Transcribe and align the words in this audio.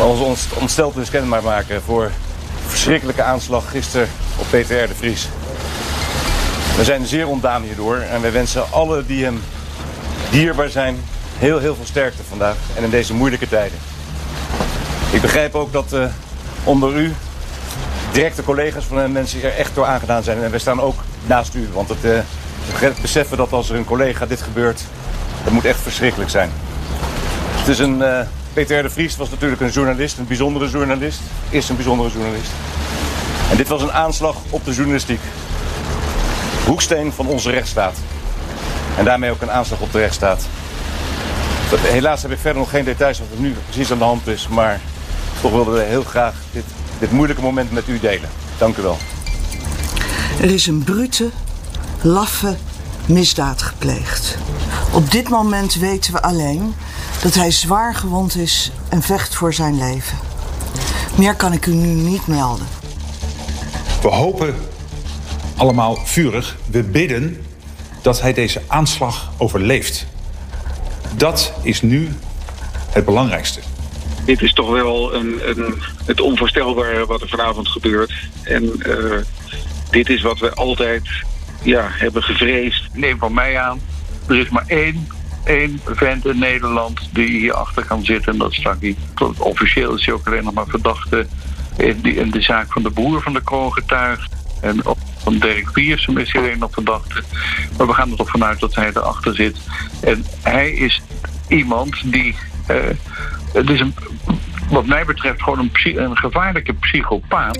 onze 0.00 0.24
ontsteltenis 0.58 1.10
kenbaar 1.10 1.42
maken 1.42 1.82
voor 1.82 2.10
verschrikkelijke 2.66 3.22
aanslag 3.22 3.70
gisteren 3.70 4.08
op 4.36 4.46
Peter 4.50 4.84
R. 4.84 4.88
de 4.88 4.94
Vries. 4.94 5.28
We 6.76 6.84
zijn 6.84 7.06
zeer 7.06 7.28
ontdaan 7.28 7.62
hierdoor 7.62 7.96
en 7.96 8.20
wij 8.20 8.32
wensen 8.32 8.72
alle 8.72 9.06
die 9.06 9.24
hem 9.24 9.42
dierbaar 10.30 10.68
zijn 10.68 10.96
heel 11.38 11.58
heel 11.58 11.74
veel 11.74 11.84
sterkte 11.84 12.22
vandaag 12.28 12.56
en 12.76 12.84
in 12.84 12.90
deze 12.90 13.14
moeilijke 13.14 13.48
tijden. 13.48 13.78
Ik 15.10 15.20
begrijp 15.20 15.54
ook 15.54 15.72
dat 15.72 15.92
uh, 15.92 16.04
onder 16.64 16.96
u 16.96 17.14
directe 18.12 18.42
collega's 18.42 18.84
van 18.84 18.96
de 18.96 19.08
mensen 19.08 19.42
er 19.42 19.56
echt 19.56 19.74
door 19.74 19.86
aangedaan 19.86 20.22
zijn 20.22 20.42
en 20.42 20.50
wij 20.50 20.58
staan 20.58 20.80
ook 20.80 21.00
naast 21.26 21.54
u, 21.54 21.68
want 21.72 21.88
het, 21.88 22.04
uh, 22.04 22.18
het 22.74 23.00
beseffen 23.00 23.36
dat 23.36 23.52
als 23.52 23.70
er 23.70 23.76
een 23.76 23.84
collega 23.84 24.26
dit 24.26 24.42
gebeurt, 24.42 24.82
dat 25.44 25.52
moet 25.52 25.64
echt 25.64 25.80
verschrikkelijk 25.80 26.30
zijn. 26.30 26.50
Het 27.52 27.68
is 27.68 27.78
een 27.78 27.98
uh, 27.98 28.20
Peter 28.54 28.82
de 28.82 28.90
Vries 28.90 29.16
was 29.16 29.30
natuurlijk 29.30 29.60
een 29.60 29.70
journalist, 29.70 30.18
een 30.18 30.26
bijzondere 30.26 30.68
journalist. 30.68 31.20
Is 31.50 31.68
een 31.68 31.76
bijzondere 31.76 32.10
journalist. 32.10 32.50
En 33.50 33.56
dit 33.56 33.68
was 33.68 33.82
een 33.82 33.92
aanslag 33.92 34.36
op 34.50 34.64
de 34.64 34.72
journalistiek. 34.72 35.20
Hoeksteen 36.66 37.12
van 37.12 37.26
onze 37.26 37.50
rechtsstaat. 37.50 37.96
En 38.96 39.04
daarmee 39.04 39.30
ook 39.30 39.42
een 39.42 39.50
aanslag 39.50 39.80
op 39.80 39.92
de 39.92 39.98
rechtsstaat. 39.98 40.46
Helaas 41.80 42.22
heb 42.22 42.30
ik 42.30 42.38
verder 42.38 42.60
nog 42.60 42.70
geen 42.70 42.84
details 42.84 43.18
wat 43.18 43.28
er 43.34 43.40
nu 43.40 43.54
precies 43.64 43.92
aan 43.92 43.98
de 43.98 44.04
hand 44.04 44.26
is. 44.26 44.48
Maar 44.48 44.80
toch 45.40 45.50
wilden 45.50 45.74
we 45.74 45.80
heel 45.80 46.04
graag 46.04 46.34
dit, 46.52 46.64
dit 46.98 47.10
moeilijke 47.10 47.42
moment 47.42 47.72
met 47.72 47.88
u 47.88 48.00
delen. 48.00 48.28
Dank 48.58 48.76
u 48.76 48.82
wel. 48.82 48.98
Er 50.40 50.50
is 50.50 50.66
een 50.66 50.84
brute, 50.84 51.30
laffe 52.02 52.56
misdaad 53.06 53.62
gepleegd. 53.62 54.38
Op 54.92 55.10
dit 55.10 55.28
moment 55.28 55.74
weten 55.74 56.12
we 56.12 56.22
alleen 56.22 56.74
dat 57.24 57.34
hij 57.34 57.50
zwaar 57.50 57.94
gewond 57.94 58.36
is 58.36 58.70
en 58.88 59.02
vecht 59.02 59.34
voor 59.34 59.54
zijn 59.54 59.78
leven. 59.78 60.18
Meer 61.18 61.34
kan 61.34 61.52
ik 61.52 61.66
u 61.66 61.74
nu 61.74 61.86
niet 61.86 62.26
melden. 62.26 62.66
We 64.02 64.08
hopen 64.08 64.54
allemaal 65.56 65.96
vurig, 66.04 66.56
we 66.70 66.82
bidden 66.82 67.42
dat 68.02 68.20
hij 68.20 68.32
deze 68.32 68.62
aanslag 68.66 69.32
overleeft. 69.38 70.06
Dat 71.16 71.52
is 71.62 71.82
nu 71.82 72.08
het 72.90 73.04
belangrijkste. 73.04 73.60
Dit 74.24 74.42
is 74.42 74.52
toch 74.52 74.70
wel 74.70 75.14
een, 75.14 75.48
een, 75.48 75.82
het 76.04 76.20
onvoorstelbare 76.20 77.06
wat 77.06 77.20
er 77.20 77.28
vanavond 77.28 77.68
gebeurt. 77.68 78.12
En 78.42 78.62
uh, 78.78 79.16
dit 79.90 80.08
is 80.08 80.22
wat 80.22 80.38
we 80.38 80.54
altijd 80.54 81.08
ja, 81.62 81.88
hebben 81.90 82.22
gevreesd. 82.22 82.88
Neem 82.92 83.18
van 83.18 83.34
mij 83.34 83.58
aan, 83.58 83.80
er 84.28 84.38
is 84.38 84.48
maar 84.48 84.64
één 84.66 85.08
één 85.44 85.80
vent 85.84 86.26
in 86.26 86.38
Nederland 86.38 87.08
die 87.12 87.28
hierachter 87.28 87.84
kan 87.84 88.04
zitten. 88.04 88.32
En 88.32 88.38
dat 88.38 88.50
is 88.50 88.58
Frankie. 88.58 88.96
Officieel 89.38 89.94
is 89.94 90.06
hij 90.06 90.14
ook 90.14 90.26
alleen 90.26 90.44
nog 90.44 90.54
maar 90.54 90.66
verdachte 90.66 91.26
in, 91.76 92.30
de 92.30 92.42
zaak 92.42 92.72
van 92.72 92.82
de 92.82 92.90
broer 92.90 93.22
van 93.22 93.32
de 93.32 93.42
kroongetuig. 93.42 94.28
En 94.60 94.82
van 95.22 95.38
Dirk 95.38 95.72
Piersum 95.72 96.18
is 96.18 96.32
hij 96.32 96.42
alleen 96.42 96.58
nog 96.58 96.72
verdachte. 96.72 97.22
Maar 97.78 97.86
we 97.86 97.92
gaan 97.92 98.10
er 98.10 98.16
toch 98.16 98.30
vanuit 98.30 98.60
dat 98.60 98.74
hij 98.74 98.88
erachter 98.94 99.34
zit. 99.34 99.56
En 100.00 100.24
hij 100.42 100.70
is 100.70 101.02
iemand 101.48 102.12
die... 102.12 102.34
Uh, 102.70 102.76
het 103.52 103.70
is 103.70 103.82
wat 104.70 104.86
mij 104.86 105.04
betreft 105.04 105.42
gewoon 105.42 105.58
een, 105.58 106.02
een 106.02 106.16
gevaarlijke 106.16 106.72
psychopaat. 106.72 107.58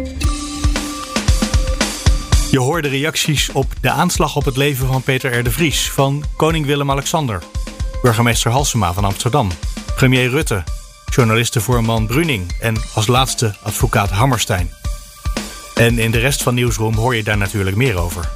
Je 2.50 2.58
hoorde 2.58 2.88
reacties 2.88 3.52
op 3.52 3.66
de 3.80 3.90
aanslag 3.90 4.36
op 4.36 4.44
het 4.44 4.56
leven 4.56 4.86
van 4.86 5.02
Peter 5.02 5.38
R. 5.38 5.42
de 5.42 5.50
Vries 5.50 5.90
van 5.90 6.24
koning 6.36 6.66
Willem-Alexander 6.66 7.42
burgemeester 8.04 8.50
Halsema 8.50 8.92
van 8.92 9.04
Amsterdam, 9.04 9.50
premier 9.94 10.28
Rutte, 10.28 10.62
journalistenvoorman 11.10 12.06
Bruning 12.06 12.52
en 12.60 12.76
als 12.94 13.06
laatste 13.06 13.54
advocaat 13.62 14.10
Hammerstein. 14.10 14.70
En 15.74 15.98
in 15.98 16.10
de 16.10 16.18
rest 16.18 16.42
van 16.42 16.54
Nieuwsroom 16.54 16.94
hoor 16.94 17.16
je 17.16 17.22
daar 17.22 17.36
natuurlijk 17.36 17.76
meer 17.76 17.96
over. 17.96 18.28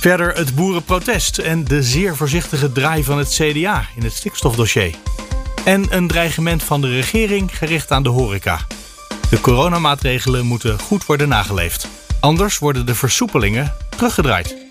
Verder 0.00 0.34
het 0.34 0.54
boerenprotest 0.54 1.38
en 1.38 1.64
de 1.64 1.82
zeer 1.82 2.16
voorzichtige 2.16 2.72
draai 2.72 3.04
van 3.04 3.18
het 3.18 3.28
CDA 3.28 3.86
in 3.96 4.02
het 4.02 4.12
stikstofdossier. 4.12 4.94
En 5.64 5.96
een 5.96 6.06
dreigement 6.06 6.62
van 6.62 6.80
de 6.80 6.88
regering 6.88 7.58
gericht 7.58 7.90
aan 7.90 8.02
de 8.02 8.08
horeca. 8.08 8.60
De 9.30 9.40
coronamaatregelen 9.40 10.46
moeten 10.46 10.78
goed 10.78 11.06
worden 11.06 11.28
nageleefd. 11.28 11.88
Anders 12.20 12.58
worden 12.58 12.86
de 12.86 12.94
versoepelingen 12.94 13.74
teruggedraaid. 13.88 14.65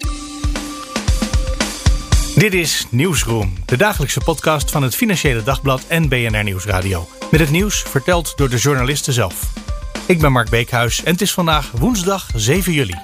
Dit 2.46 2.54
is 2.54 2.86
Nieuwsroom, 2.90 3.54
de 3.66 3.78
dagelijkse 3.78 4.20
podcast 4.20 4.72
van 4.72 4.84
het 4.84 4.96
Financiële 4.96 5.44
Dagblad 5.44 5.84
en 5.88 6.10
BNR 6.10 6.44
Nieuwsradio. 6.44 7.08
Met 7.32 7.40
het 7.40 7.50
nieuws 7.50 7.82
verteld 7.82 8.34
door 8.36 8.50
de 8.50 8.58
journalisten 8.58 9.14
zelf. 9.14 9.54
Ik 10.06 10.20
ben 10.20 10.32
Mark 10.32 10.50
Beekhuis 10.50 11.04
en 11.04 11.12
het 11.12 11.22
is 11.22 11.34
vandaag 11.34 11.72
woensdag 11.72 12.30
7 12.36 12.74
juli. 12.74 12.96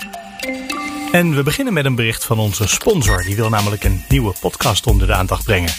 En 1.12 1.35
we 1.35 1.44
beginnen 1.44 1.74
met 1.74 1.85
een 1.85 1.96
bericht 1.96 2.25
van 2.25 2.40
onze 2.40 2.68
sponsor. 2.68 3.24
Die 3.24 3.35
wil 3.35 3.50
namelijk 3.50 3.84
een 3.84 4.03
nieuwe 4.09 4.34
podcast 4.40 4.88
onder 4.88 5.07
de 5.07 5.13
aandacht 5.13 5.44
brengen. 5.44 5.72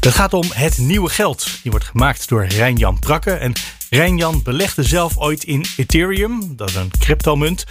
Het 0.00 0.14
gaat 0.14 0.32
om 0.34 0.44
Het 0.52 0.78
Nieuwe 0.78 1.08
Geld. 1.08 1.58
Die 1.62 1.70
wordt 1.70 1.86
gemaakt 1.86 2.28
door 2.28 2.44
Rijn-Jan 2.44 2.98
Prakke. 2.98 3.32
En 3.32 3.52
Rijn-Jan 3.90 4.42
belegde 4.42 4.82
zelf 4.82 5.18
ooit 5.18 5.44
in 5.44 5.64
Ethereum, 5.76 6.56
dat 6.56 6.68
is 6.68 6.74
een 6.74 6.90
cryptomunt. 6.98 7.64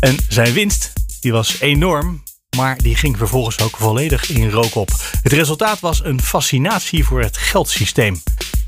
En 0.00 0.16
zijn 0.28 0.52
winst 0.52 0.92
die 1.20 1.32
was 1.32 1.60
enorm, 1.60 2.22
maar 2.56 2.78
die 2.78 2.96
ging 2.96 3.16
vervolgens 3.16 3.60
ook 3.60 3.76
volledig 3.76 4.30
in 4.30 4.50
rook 4.50 4.74
op. 4.74 4.90
Het 5.22 5.32
resultaat 5.32 5.80
was 5.80 6.04
een 6.04 6.22
fascinatie 6.22 7.04
voor 7.04 7.20
het 7.20 7.36
geldsysteem. 7.36 8.22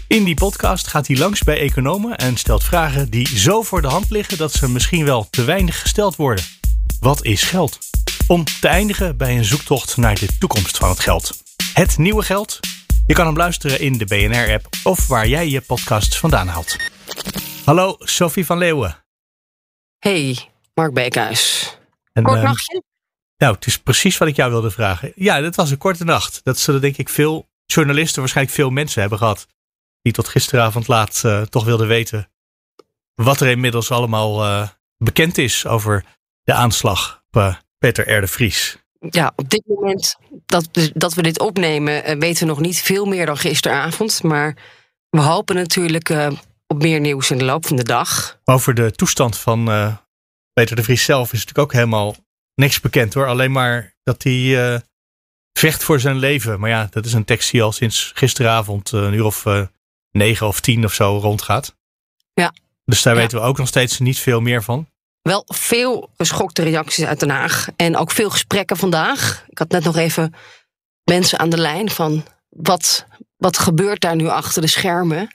In 0.07 0.25
die 0.25 0.35
podcast 0.35 0.87
gaat 0.87 1.07
hij 1.07 1.17
langs 1.17 1.43
bij 1.43 1.59
economen 1.59 2.17
en 2.17 2.37
stelt 2.37 2.65
vragen 2.65 3.11
die 3.11 3.39
zo 3.39 3.63
voor 3.63 3.83
de 3.83 3.89
hand 3.89 4.11
liggen 4.11 4.39
dat 4.39 4.53
ze 4.53 4.69
misschien 4.69 5.05
wel 5.05 5.27
te 5.31 5.45
weinig 5.45 5.81
gesteld 5.81 6.17
worden. 6.17 6.45
Wat 7.01 7.25
is 7.25 7.43
geld? 7.43 7.79
Om 8.27 8.45
te 8.61 8.69
eindigen 8.69 9.17
bij 9.17 9.37
een 9.37 9.45
zoektocht 9.45 9.97
naar 9.97 10.15
de 10.15 10.39
toekomst 10.39 10.77
van 10.77 10.89
het 10.89 11.01
geld. 11.01 11.41
Het 11.73 11.99
nieuwe 11.99 12.23
geld? 12.23 12.61
Je 13.07 13.15
kan 13.15 13.27
hem 13.27 13.37
luisteren 13.37 13.81
in 13.81 13.99
de 13.99 14.05
BNR-app 14.05 14.69
of 14.85 15.07
waar 15.07 15.29
jij 15.29 15.49
je 15.49 15.61
podcast 15.61 16.19
vandaan 16.19 16.49
haalt. 16.49 16.77
Hallo, 17.65 17.97
Sophie 17.99 18.47
van 18.47 18.59
Leeuwen. 18.59 18.97
Hey, 19.99 20.49
Mark 20.75 20.93
Beekhuis. 20.95 21.71
Kort 22.13 22.27
ehm, 22.37 22.43
nachtje? 22.43 22.83
Nou, 23.43 23.55
het 23.55 23.67
is 23.67 23.79
precies 23.79 24.19
wat 24.19 24.29
ik 24.29 24.37
jou 24.37 24.51
wilde 24.51 24.71
vragen. 24.71 25.13
Ja, 25.15 25.41
dat 25.41 25.55
was 25.55 25.71
een 25.71 25.79
korte 25.79 26.05
nacht. 26.05 26.41
Dat 26.45 26.59
zullen 26.59 26.81
denk 26.81 26.97
ik 26.97 27.09
veel 27.09 27.49
journalisten, 27.67 28.21
waarschijnlijk 28.21 28.57
veel 28.57 28.71
mensen 28.71 29.01
hebben 29.01 29.19
gehad. 29.19 29.47
Die 30.03 30.13
tot 30.13 30.29
gisteravond 30.29 30.89
laat 30.89 31.23
uh, 31.27 31.43
toch 31.43 31.65
wilden 31.65 31.87
weten 31.87 32.31
wat 33.15 33.41
er 33.41 33.49
inmiddels 33.49 33.91
allemaal 33.91 34.45
uh, 34.45 34.69
bekend 34.97 35.39
is 35.39 35.67
over 35.67 36.05
de 36.43 36.53
aanslag 36.53 37.23
op 37.31 37.41
uh, 37.41 37.55
Peter 37.79 38.13
R. 38.17 38.21
de 38.21 38.27
Vries. 38.27 38.77
Ja, 39.11 39.33
op 39.37 39.51
dit 39.51 39.63
moment 39.67 40.17
dat, 40.47 40.69
dat 40.95 41.15
we 41.15 41.23
dit 41.23 41.41
opnemen, 41.41 42.19
weten 42.19 42.47
we 42.47 42.53
nog 42.53 42.61
niet 42.61 42.81
veel 42.81 43.05
meer 43.05 43.27
dan 43.27 43.37
gisteravond. 43.37 44.23
Maar 44.23 44.57
we 45.09 45.21
hopen 45.21 45.55
natuurlijk 45.55 46.15
op 46.67 46.83
meer 46.83 47.01
nieuws 47.01 47.31
in 47.31 47.39
de 47.39 47.45
loop 47.45 47.67
van 47.67 47.77
de 47.77 47.85
dag. 47.85 48.39
Over 48.45 48.75
de 48.75 48.93
toestand 48.93 49.39
van 49.39 49.65
Peter 50.53 50.77
de 50.77 50.83
Vries 50.83 51.05
zelf 51.05 51.33
is 51.33 51.39
natuurlijk 51.39 51.59
ook 51.59 51.73
helemaal 51.73 52.17
niks 52.63 52.81
bekend 52.81 53.15
hoor. 53.15 53.27
Alleen 53.27 53.53
maar 53.53 53.95
dat 54.03 54.23
hij 54.23 54.33
uh, 54.33 54.79
vecht 55.53 55.85
voor 55.85 56.01
zijn 56.01 56.17
leven. 56.17 56.61
Maar 56.61 56.71
ja, 56.71 56.87
dat 56.91 57.05
is 57.05 57.13
een 57.13 57.25
tekst 57.25 57.51
die 57.51 57.63
al 57.63 57.73
sinds 57.73 58.13
gisteravond 58.15 58.93
uh, 58.93 59.03
een 59.03 59.13
uur 59.13 59.25
of 59.25 59.45
uh, 59.45 59.67
negen 60.11 60.47
of 60.47 60.61
tien 60.61 60.85
of 60.85 60.93
zo 60.93 61.19
rondgaat. 61.19 61.75
Ja. 62.35 62.53
Dus 62.85 63.03
daar 63.03 63.15
weten 63.15 63.39
we 63.39 63.45
ook 63.45 63.59
nog 63.59 63.69
steeds 63.69 63.99
niet 63.99 64.19
veel 64.19 64.41
meer 64.41 64.63
van. 64.63 64.87
Wel 65.23 65.45
veel 65.47 66.11
geschokte 66.17 66.63
reacties 66.63 67.05
uit 67.05 67.21
Den 67.21 67.31
Haag. 67.31 67.69
En 67.77 67.97
ook 67.97 68.11
veel 68.11 68.31
gesprekken 68.31 68.77
vandaag. 68.77 69.45
Ik 69.49 69.59
had 69.59 69.71
net 69.71 69.85
nog 69.85 69.97
even 69.97 70.35
mensen 71.05 71.39
aan 71.39 71.51
de 71.51 71.59
lijn 71.59 71.91
van 71.91 72.25
wat, 72.49 73.07
wat 73.37 73.59
gebeurt 73.59 74.01
daar 74.01 74.17
nu 74.17 74.29
achter 74.29 74.63
de 74.63 74.69
schermen. 74.69 75.35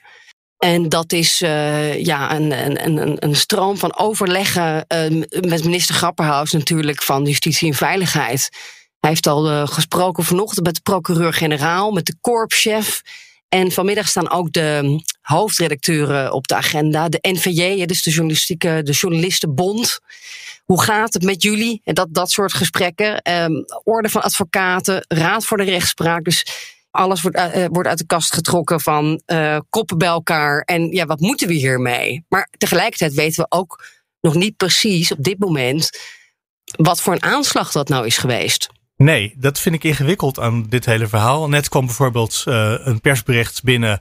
En 0.58 0.88
dat 0.88 1.12
is 1.12 1.42
uh, 1.42 2.04
ja, 2.04 2.34
een, 2.34 2.64
een, 2.64 3.02
een, 3.02 3.16
een 3.18 3.36
stroom 3.36 3.76
van 3.76 3.98
overleggen 3.98 4.84
uh, 4.88 5.24
met 5.40 5.64
minister 5.64 5.94
Grapperhaus 5.94 6.52
natuurlijk 6.52 7.02
van 7.02 7.24
Justitie 7.24 7.68
en 7.68 7.74
Veiligheid. 7.74 8.48
Hij 9.00 9.10
heeft 9.10 9.26
al 9.26 9.50
uh, 9.50 9.66
gesproken 9.66 10.24
vanochtend 10.24 10.66
met 10.66 10.74
de 10.74 10.80
procureur-generaal, 10.80 11.90
met 11.90 12.06
de 12.06 12.14
korpschef. 12.20 13.02
En 13.48 13.72
vanmiddag 13.72 14.08
staan 14.08 14.30
ook 14.30 14.52
de 14.52 15.02
hoofdredacteuren 15.20 16.32
op 16.32 16.48
de 16.48 16.54
agenda. 16.54 17.08
De 17.08 17.18
NVJ, 17.20 17.86
dus 17.86 18.02
de, 18.02 18.10
journalistieke, 18.10 18.80
de 18.82 18.92
Journalistenbond. 18.92 20.00
Hoe 20.64 20.82
gaat 20.82 21.14
het 21.14 21.22
met 21.22 21.42
jullie? 21.42 21.80
En 21.84 21.94
dat, 21.94 22.08
dat 22.10 22.30
soort 22.30 22.52
gesprekken. 22.52 23.32
Um, 23.32 23.64
orde 23.84 24.08
van 24.08 24.22
advocaten, 24.22 25.04
raad 25.08 25.44
voor 25.44 25.56
de 25.56 25.64
rechtspraak. 25.64 26.24
Dus 26.24 26.46
alles 26.90 27.22
wordt, 27.22 27.36
uh, 27.36 27.66
wordt 27.70 27.88
uit 27.88 27.98
de 27.98 28.06
kast 28.06 28.32
getrokken 28.32 28.80
van 28.80 29.22
uh, 29.26 29.58
koppen 29.70 29.98
bij 29.98 30.08
elkaar. 30.08 30.60
En 30.60 30.90
ja, 30.90 31.06
wat 31.06 31.20
moeten 31.20 31.48
we 31.48 31.54
hiermee? 31.54 32.24
Maar 32.28 32.48
tegelijkertijd 32.58 33.14
weten 33.14 33.42
we 33.42 33.56
ook 33.56 33.84
nog 34.20 34.34
niet 34.34 34.56
precies 34.56 35.12
op 35.12 35.22
dit 35.22 35.38
moment 35.38 35.90
wat 36.76 37.00
voor 37.00 37.12
een 37.12 37.22
aanslag 37.22 37.72
dat 37.72 37.88
nou 37.88 38.06
is 38.06 38.18
geweest. 38.18 38.68
Nee, 38.96 39.34
dat 39.36 39.60
vind 39.60 39.74
ik 39.74 39.84
ingewikkeld 39.84 40.38
aan 40.38 40.66
dit 40.68 40.84
hele 40.84 41.06
verhaal. 41.06 41.48
Net 41.48 41.68
kwam 41.68 41.86
bijvoorbeeld 41.86 42.42
een 42.46 43.00
persbericht 43.00 43.62
binnen. 43.62 44.00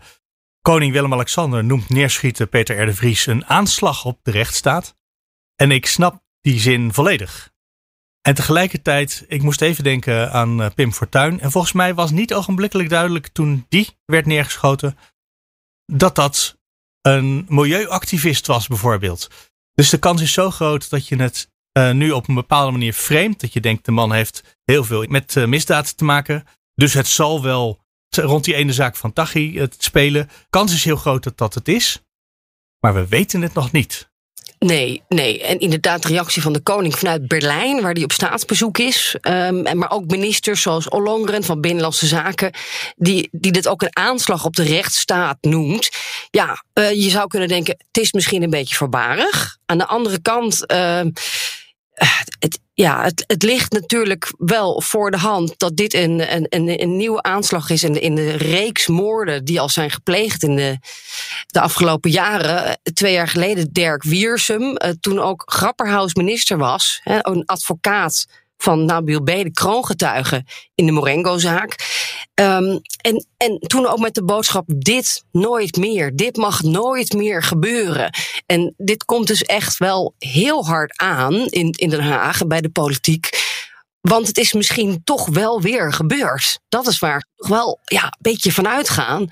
Koning 0.61 0.93
Willem-Alexander 0.93 1.63
noemt 1.63 1.89
neerschieten 1.89 2.49
Peter 2.49 2.81
R. 2.81 2.85
de 2.85 2.93
Vries 2.93 3.25
een 3.25 3.45
aanslag 3.45 4.05
op 4.05 4.19
de 4.23 4.31
rechtsstaat. 4.31 4.95
En 5.55 5.71
ik 5.71 5.85
snap 5.85 6.21
die 6.41 6.59
zin 6.59 6.93
volledig. 6.93 7.51
En 8.27 8.35
tegelijkertijd, 8.35 9.25
ik 9.27 9.41
moest 9.41 9.61
even 9.61 9.83
denken 9.83 10.31
aan 10.31 10.61
uh, 10.61 10.67
Pim 10.75 10.93
Fortuyn. 10.93 11.39
En 11.39 11.51
volgens 11.51 11.73
mij 11.73 11.93
was 11.93 12.11
niet 12.11 12.33
ogenblikkelijk 12.33 12.89
duidelijk 12.89 13.27
toen 13.27 13.65
die 13.69 13.97
werd 14.05 14.25
neergeschoten. 14.25 14.97
dat 15.85 16.15
dat 16.15 16.57
een 17.01 17.45
milieuactivist 17.49 18.47
was, 18.47 18.67
bijvoorbeeld. 18.67 19.29
Dus 19.73 19.89
de 19.89 19.97
kans 19.97 20.21
is 20.21 20.33
zo 20.33 20.51
groot 20.51 20.89
dat 20.89 21.07
je 21.07 21.15
het 21.15 21.51
uh, 21.77 21.91
nu 21.91 22.11
op 22.11 22.27
een 22.27 22.35
bepaalde 22.35 22.71
manier 22.71 22.93
framed. 22.93 23.39
Dat 23.39 23.53
je 23.53 23.61
denkt, 23.61 23.85
de 23.85 23.91
man 23.91 24.13
heeft 24.13 24.57
heel 24.63 24.83
veel 24.83 25.05
met 25.07 25.35
uh, 25.35 25.45
misdaad 25.45 25.97
te 25.97 26.03
maken. 26.03 26.47
Dus 26.75 26.93
het 26.93 27.07
zal 27.07 27.41
wel 27.41 27.79
rond 28.09 28.43
die 28.43 28.55
ene 28.55 28.73
zaak 28.73 28.95
van 28.95 29.13
Tachi 29.13 29.59
het 29.59 29.75
spelen. 29.79 30.29
Kans 30.49 30.73
is 30.73 30.83
heel 30.83 30.95
groot 30.95 31.23
dat 31.23 31.37
dat 31.37 31.53
het 31.53 31.67
is. 31.67 32.03
Maar 32.79 32.93
we 32.93 33.07
weten 33.07 33.41
het 33.41 33.53
nog 33.53 33.71
niet. 33.71 34.06
Nee, 34.59 35.03
nee. 35.07 35.43
En 35.43 35.59
inderdaad, 35.59 36.01
de 36.01 36.07
reactie 36.07 36.41
van 36.41 36.53
de 36.53 36.59
koning 36.59 36.95
vanuit 36.97 37.27
Berlijn, 37.27 37.81
waar 37.81 37.93
hij 37.93 38.03
op 38.03 38.11
staatsbezoek 38.11 38.77
is. 38.77 39.15
Um, 39.21 39.77
maar 39.77 39.91
ook 39.91 40.05
ministers 40.05 40.61
zoals 40.61 40.89
Ollongren 40.89 41.43
van 41.43 41.61
Binnenlandse 41.61 42.05
Zaken, 42.05 42.51
die, 42.95 43.29
die 43.31 43.51
dit 43.51 43.67
ook 43.67 43.81
een 43.81 43.95
aanslag 43.95 44.45
op 44.45 44.55
de 44.55 44.63
rechtsstaat 44.63 45.37
noemt. 45.41 45.89
Ja, 46.29 46.63
uh, 46.73 46.91
je 46.91 47.09
zou 47.09 47.27
kunnen 47.27 47.47
denken, 47.47 47.75
het 47.91 48.03
is 48.03 48.11
misschien 48.11 48.43
een 48.43 48.49
beetje 48.49 48.75
voorbarig. 48.75 49.57
Aan 49.65 49.77
de 49.77 49.87
andere 49.87 50.21
kant. 50.21 50.63
Uh, 50.71 51.01
het, 52.39 52.59
ja, 52.73 53.03
het, 53.03 53.23
het 53.27 53.43
ligt 53.43 53.71
natuurlijk 53.71 54.33
wel 54.37 54.81
voor 54.81 55.11
de 55.11 55.17
hand 55.17 55.53
dat 55.57 55.75
dit 55.75 55.93
een, 55.93 56.35
een, 56.35 56.45
een, 56.49 56.81
een 56.81 56.97
nieuwe 56.97 57.21
aanslag 57.21 57.69
is 57.69 57.83
in 57.83 57.93
de, 57.93 57.99
in 57.99 58.15
de 58.15 58.31
reeks 58.31 58.87
moorden 58.87 59.45
die 59.45 59.59
al 59.59 59.69
zijn 59.69 59.91
gepleegd 59.91 60.43
in 60.43 60.55
de, 60.55 60.77
de 61.47 61.59
afgelopen 61.61 62.11
jaren. 62.11 62.79
Twee 62.93 63.13
jaar 63.13 63.27
geleden 63.27 63.73
Dirk 63.73 64.03
Wiersum, 64.03 64.77
toen 64.99 65.19
ook 65.19 65.43
Grapperhaus 65.45 66.13
minister 66.13 66.57
was, 66.57 67.01
een 67.03 67.45
advocaat 67.45 68.25
van 68.57 68.85
Nabil 68.85 69.21
B., 69.21 69.25
de 69.25 69.51
kroongetuige 69.51 70.45
in 70.75 70.85
de 70.85 70.91
Morengo-zaak. 70.91 71.75
Um, 72.33 72.81
en, 73.01 73.25
en 73.37 73.59
toen 73.59 73.87
ook 73.87 73.99
met 73.99 74.13
de 74.13 74.23
boodschap: 74.23 74.65
dit 74.67 75.23
nooit 75.31 75.77
meer, 75.77 76.15
dit 76.15 76.35
mag 76.35 76.63
nooit 76.63 77.13
meer 77.13 77.43
gebeuren. 77.43 78.09
En 78.45 78.73
dit 78.77 79.05
komt 79.05 79.27
dus 79.27 79.43
echt 79.43 79.77
wel 79.77 80.13
heel 80.19 80.65
hard 80.65 80.97
aan 80.97 81.33
in, 81.33 81.71
in 81.71 81.89
Den 81.89 82.03
Haag 82.03 82.47
bij 82.47 82.61
de 82.61 82.69
politiek. 82.69 83.29
Want 84.01 84.27
het 84.27 84.37
is 84.37 84.53
misschien 84.53 85.01
toch 85.03 85.27
wel 85.27 85.61
weer 85.61 85.93
gebeurd. 85.93 86.59
Dat 86.69 86.87
is 86.87 86.99
waar 86.99 87.25
we 87.35 87.47
wel 87.47 87.79
ja, 87.83 88.03
een 88.03 88.17
beetje 88.19 88.51
van 88.51 88.67
uitgaan. 88.67 89.27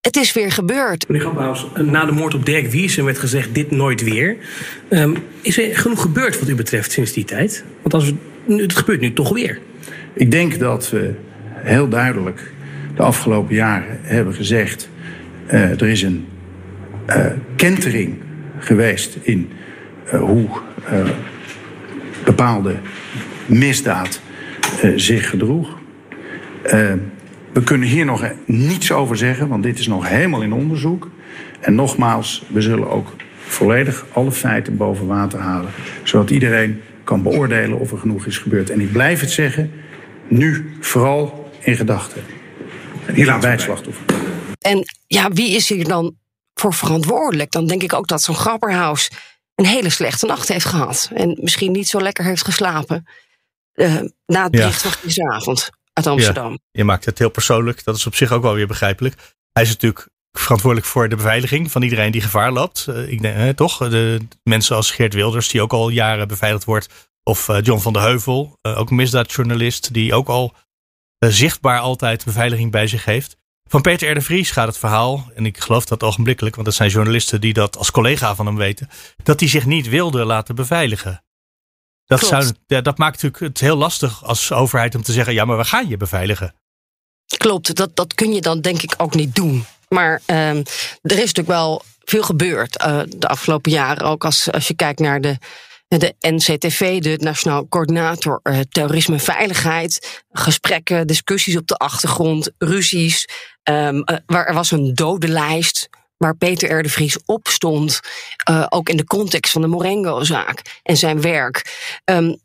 Het 0.00 0.16
is 0.16 0.32
weer 0.32 0.52
gebeurd. 0.52 1.08
Meneer 1.08 1.22
Grappenhaus, 1.22 1.66
na 1.74 2.04
de 2.04 2.12
moord 2.12 2.34
op 2.34 2.46
Dirk 2.46 2.70
Wiersum 2.70 3.04
werd 3.04 3.18
gezegd: 3.18 3.54
dit 3.54 3.70
nooit 3.70 4.02
weer. 4.02 4.38
Um, 4.90 5.26
is 5.42 5.58
er 5.58 5.76
genoeg 5.76 6.02
gebeurd 6.02 6.38
wat 6.38 6.48
u 6.48 6.54
betreft 6.54 6.92
sinds 6.92 7.12
die 7.12 7.24
tijd? 7.24 7.64
Want 7.82 7.94
als 7.94 8.04
we, 8.04 8.14
het 8.46 8.76
gebeurt 8.76 9.00
nu 9.00 9.12
toch 9.12 9.32
weer. 9.32 9.58
Ik 10.12 10.30
denk 10.30 10.58
dat 10.58 10.90
we 10.90 11.14
heel 11.54 11.88
duidelijk 11.88 12.52
de 12.96 13.02
afgelopen 13.02 13.54
jaren 13.54 13.98
hebben 14.02 14.34
gezegd: 14.34 14.88
uh, 15.46 15.80
er 15.80 15.88
is 15.88 16.02
een 16.02 16.26
uh, 17.06 17.26
kentering 17.56 18.14
geweest 18.58 19.18
in 19.22 19.50
uh, 20.06 20.20
hoe 20.20 20.48
bepaalde 22.24 22.74
misdaad 23.46 24.20
zich 24.96 25.30
gedroeg. 25.30 25.78
we 27.52 27.62
kunnen 27.64 27.88
hier 27.88 28.04
nog 28.04 28.24
niets 28.44 28.92
over 28.92 29.16
zeggen, 29.16 29.48
want 29.48 29.62
dit 29.62 29.78
is 29.78 29.86
nog 29.86 30.08
helemaal 30.08 30.42
in 30.42 30.52
onderzoek. 30.52 31.10
En 31.60 31.74
nogmaals, 31.74 32.44
we 32.48 32.60
zullen 32.60 32.90
ook 32.90 33.14
volledig 33.38 34.06
alle 34.12 34.32
feiten 34.32 34.76
boven 34.76 35.06
water 35.06 35.38
halen, 35.38 35.70
zodat 36.02 36.30
iedereen 36.30 36.80
kan 37.10 37.22
beoordelen 37.22 37.78
of 37.78 37.92
er 37.92 37.98
genoeg 37.98 38.26
is 38.26 38.38
gebeurd. 38.38 38.70
En 38.70 38.80
ik 38.80 38.92
blijf 38.92 39.20
het 39.20 39.30
zeggen, 39.30 39.72
nu 40.28 40.76
vooral 40.80 41.50
in 41.60 41.76
gedachten. 41.76 42.22
En 43.06 43.14
hier 43.14 43.26
laat 43.26 43.40
bij 43.40 43.50
het 43.50 43.60
slachtoffer. 43.60 44.04
En 44.58 44.84
ja, 45.06 45.30
wie 45.30 45.56
is 45.56 45.68
hier 45.68 45.88
dan 45.88 46.16
voor 46.54 46.74
verantwoordelijk? 46.74 47.50
Dan 47.50 47.66
denk 47.66 47.82
ik 47.82 47.92
ook 47.92 48.08
dat 48.08 48.22
zo'n 48.22 48.34
grapperhaus 48.34 49.10
een 49.54 49.66
hele 49.66 49.90
slechte 49.90 50.26
nacht 50.26 50.48
heeft 50.48 50.64
gehad. 50.64 51.10
En 51.14 51.38
misschien 51.40 51.72
niet 51.72 51.88
zo 51.88 52.00
lekker 52.00 52.24
heeft 52.24 52.44
geslapen. 52.44 53.06
Uh, 53.74 54.00
na 54.26 54.42
het 54.42 54.50
bericht 54.50 54.82
van 54.82 54.90
gisteravond 54.90 55.70
uit 55.92 56.06
Amsterdam. 56.06 56.50
Ja, 56.50 56.58
je 56.70 56.84
maakt 56.84 57.04
het 57.04 57.18
heel 57.18 57.30
persoonlijk. 57.30 57.84
Dat 57.84 57.96
is 57.96 58.06
op 58.06 58.14
zich 58.14 58.32
ook 58.32 58.42
wel 58.42 58.54
weer 58.54 58.66
begrijpelijk. 58.66 59.14
Hij 59.52 59.62
is 59.62 59.68
natuurlijk 59.68 60.08
verantwoordelijk 60.32 60.90
voor 60.90 61.08
de 61.08 61.16
beveiliging 61.16 61.70
van 61.70 61.82
iedereen 61.82 62.12
die 62.12 62.20
gevaar 62.20 62.52
loopt. 62.52 62.86
Uh, 62.88 63.08
ik 63.08 63.22
denk, 63.22 63.36
eh, 63.36 63.48
toch? 63.48 63.78
De 63.78 64.20
mensen 64.42 64.76
als 64.76 64.90
Geert 64.90 65.14
Wilders, 65.14 65.48
die 65.48 65.62
ook 65.62 65.72
al 65.72 65.88
jaren 65.88 66.28
beveiligd 66.28 66.64
wordt. 66.64 67.08
Of 67.22 67.48
uh, 67.48 67.62
John 67.62 67.80
van 67.80 67.92
der 67.92 68.02
Heuvel, 68.02 68.58
ook 68.62 68.90
een 68.90 68.96
misdaadjournalist, 68.96 69.92
die 69.92 70.14
ook 70.14 70.28
al 70.28 70.54
zichtbaar 71.18 71.78
altijd 71.80 72.24
beveiliging 72.24 72.70
bij 72.70 72.86
zich 72.86 73.04
heeft. 73.04 73.36
Van 73.68 73.80
Peter 73.80 74.10
R. 74.10 74.14
de 74.14 74.20
Vries 74.20 74.50
gaat 74.50 74.66
het 74.66 74.78
verhaal, 74.78 75.30
en 75.34 75.46
ik 75.46 75.60
geloof 75.60 75.84
dat 75.84 76.02
ogenblikkelijk, 76.02 76.54
want 76.54 76.66
dat 76.66 76.76
zijn 76.76 76.90
journalisten 76.90 77.40
die 77.40 77.52
dat 77.52 77.76
als 77.76 77.90
collega 77.90 78.34
van 78.34 78.46
hem 78.46 78.56
weten, 78.56 78.88
dat 79.22 79.40
hij 79.40 79.48
zich 79.48 79.66
niet 79.66 79.88
wilde 79.88 80.24
laten 80.24 80.54
beveiligen. 80.54 81.24
Dat, 82.04 82.20
zou, 82.20 82.52
ja, 82.66 82.80
dat 82.80 82.98
maakt 82.98 83.22
natuurlijk 83.22 83.42
het 83.42 83.60
heel 83.60 83.76
lastig 83.76 84.24
als 84.24 84.52
overheid 84.52 84.94
om 84.94 85.02
te 85.02 85.12
zeggen: 85.12 85.34
ja, 85.34 85.44
maar 85.44 85.56
we 85.56 85.64
gaan 85.64 85.88
je 85.88 85.96
beveiligen. 85.96 86.54
Klopt, 87.36 87.76
dat, 87.76 87.96
dat 87.96 88.14
kun 88.14 88.32
je 88.32 88.40
dan 88.40 88.60
denk 88.60 88.82
ik 88.82 88.94
ook 88.96 89.14
niet 89.14 89.34
doen. 89.34 89.64
Maar 89.94 90.20
uh, 90.26 90.48
er 90.56 90.64
is 91.02 91.18
natuurlijk 91.18 91.48
wel 91.48 91.82
veel 92.04 92.22
gebeurd 92.22 92.82
uh, 92.82 93.00
de 93.08 93.28
afgelopen 93.28 93.70
jaren. 93.70 94.04
Ook 94.06 94.24
als, 94.24 94.50
als 94.50 94.68
je 94.68 94.74
kijkt 94.74 95.00
naar 95.00 95.20
de, 95.20 95.38
de 95.88 96.14
NCTV, 96.20 97.00
de 97.00 97.16
Nationaal 97.20 97.68
Coördinator 97.68 98.40
uh, 98.42 98.58
Terrorisme 98.70 99.14
en 99.14 99.20
Veiligheid. 99.20 100.22
Gesprekken, 100.32 101.06
discussies 101.06 101.56
op 101.56 101.66
de 101.66 101.74
achtergrond, 101.74 102.50
ruzies. 102.58 103.28
Um, 103.64 103.96
uh, 103.96 104.16
waar 104.26 104.46
er 104.46 104.54
was 104.54 104.70
een 104.70 104.94
dodenlijst 104.94 105.88
waar 106.16 106.36
Peter 106.36 106.78
R. 106.78 106.82
de 106.82 106.88
Vries 106.88 107.18
op 107.24 107.48
stond. 107.48 108.00
Ook 108.68 108.88
in 108.88 108.96
de 108.96 109.04
context 109.04 109.52
van 109.52 109.62
de 109.62 109.68
Morengo-zaak 109.68 110.80
en 110.82 110.96
zijn 110.96 111.20
werk. 111.20 111.88
Um, 112.04 112.40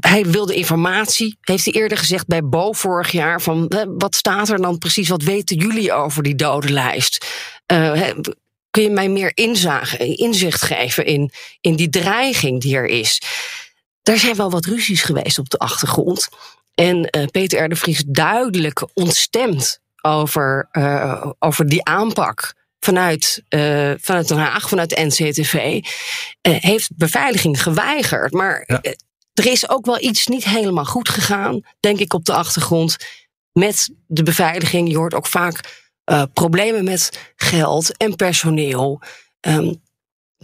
hij 0.00 0.24
wilde 0.24 0.54
informatie, 0.54 1.38
heeft 1.40 1.64
hij 1.64 1.74
eerder 1.74 1.98
gezegd 1.98 2.26
bij 2.26 2.44
Bo 2.44 2.72
vorig 2.72 3.10
jaar. 3.10 3.42
Van 3.42 3.72
wat 3.98 4.14
staat 4.14 4.48
er 4.48 4.60
dan 4.60 4.78
precies? 4.78 5.08
Wat 5.08 5.22
weten 5.22 5.56
jullie 5.56 5.92
over 5.92 6.22
die 6.22 6.34
dodenlijst? 6.34 7.26
Uh, 7.72 8.10
kun 8.70 8.82
je 8.82 8.90
mij 8.90 9.08
meer 9.08 9.32
inzage, 9.34 10.14
inzicht 10.16 10.62
geven 10.62 11.06
in, 11.06 11.30
in 11.60 11.76
die 11.76 11.88
dreiging 11.88 12.60
die 12.60 12.76
er 12.76 12.86
is? 12.86 13.22
Er 14.02 14.18
zijn 14.18 14.36
wel 14.36 14.50
wat 14.50 14.64
ruzies 14.64 15.02
geweest 15.02 15.38
op 15.38 15.48
de 15.50 15.58
achtergrond. 15.58 16.28
En 16.74 17.08
uh, 17.16 17.26
Peter 17.26 17.64
R. 17.64 17.68
de 17.68 17.76
Vries 17.76 18.04
duidelijk 18.06 18.88
ontstemd 18.94 19.80
over, 20.02 20.68
uh, 20.72 21.26
over 21.38 21.68
die 21.68 21.84
aanpak 21.84 22.54
vanuit, 22.80 23.42
uh, 23.48 23.92
vanuit 24.00 24.28
Den 24.28 24.38
Haag, 24.38 24.68
vanuit 24.68 24.90
de 24.90 25.04
NCTV, 25.04 25.54
uh, 25.54 25.82
heeft 26.42 26.96
beveiliging 26.96 27.62
geweigerd. 27.62 28.32
Maar 28.32 28.64
ja. 28.66 28.80
Er 29.38 29.46
is 29.46 29.68
ook 29.68 29.86
wel 29.86 30.00
iets 30.00 30.26
niet 30.26 30.44
helemaal 30.44 30.84
goed 30.84 31.08
gegaan, 31.08 31.60
denk 31.80 31.98
ik, 31.98 32.14
op 32.14 32.24
de 32.24 32.32
achtergrond 32.32 32.96
met 33.52 33.90
de 34.06 34.22
beveiliging. 34.22 34.90
Je 34.90 34.96
hoort 34.96 35.14
ook 35.14 35.26
vaak 35.26 35.86
uh, 36.10 36.22
problemen 36.32 36.84
met 36.84 37.32
geld 37.36 37.96
en 37.96 38.16
personeel. 38.16 39.02
Um, 39.40 39.82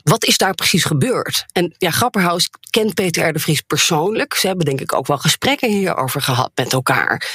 wat 0.03 0.25
is 0.25 0.39
daar 0.39 0.55
precies 0.55 0.85
gebeurd? 0.85 1.45
En 1.53 1.75
ja, 1.79 1.91
Grapperhaus 1.91 2.51
kent 2.71 2.95
Peter 2.95 3.29
R. 3.29 3.33
de 3.33 3.39
Vries 3.39 3.61
persoonlijk. 3.61 4.35
Ze 4.35 4.47
hebben 4.47 4.65
denk 4.67 4.81
ik 4.81 4.93
ook 4.93 5.07
wel 5.07 5.19
gesprekken 5.19 5.71
hierover 5.71 6.21
gehad 6.21 6.51
met 6.55 6.73
elkaar. 6.73 7.31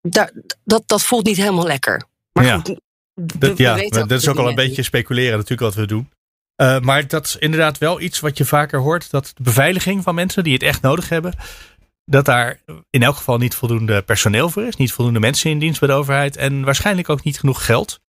Daar, 0.00 0.32
dat, 0.64 0.82
dat 0.86 1.02
voelt 1.02 1.24
niet 1.24 1.36
helemaal 1.36 1.66
lekker. 1.66 2.04
Maar 2.32 2.44
ja. 2.44 2.58
goed, 2.58 2.80
dat, 3.14 3.58
ja, 3.58 3.88
dat 3.88 4.10
is 4.10 4.28
ook 4.28 4.38
al 4.38 4.48
een 4.48 4.54
beetje 4.54 4.82
speculeren 4.82 5.32
natuurlijk 5.38 5.60
wat 5.60 5.74
we 5.74 5.86
doen. 5.86 6.08
Uh, 6.62 6.80
maar 6.80 7.08
dat 7.08 7.24
is 7.26 7.36
inderdaad 7.36 7.78
wel 7.78 8.00
iets 8.00 8.20
wat 8.20 8.38
je 8.38 8.44
vaker 8.44 8.80
hoort. 8.80 9.10
Dat 9.10 9.32
de 9.34 9.42
beveiliging 9.42 10.02
van 10.02 10.14
mensen 10.14 10.44
die 10.44 10.52
het 10.52 10.62
echt 10.62 10.82
nodig 10.82 11.08
hebben. 11.08 11.34
dat 12.04 12.24
daar 12.24 12.60
in 12.90 13.02
elk 13.02 13.16
geval 13.16 13.38
niet 13.38 13.54
voldoende 13.54 14.02
personeel 14.02 14.50
voor 14.50 14.62
is, 14.62 14.76
niet 14.76 14.92
voldoende 14.92 15.20
mensen 15.20 15.50
in 15.50 15.58
dienst 15.58 15.80
bij 15.80 15.88
de 15.88 15.94
overheid 15.94 16.36
en 16.36 16.64
waarschijnlijk 16.64 17.08
ook 17.08 17.22
niet 17.24 17.38
genoeg 17.38 17.64
geld. 17.64 18.00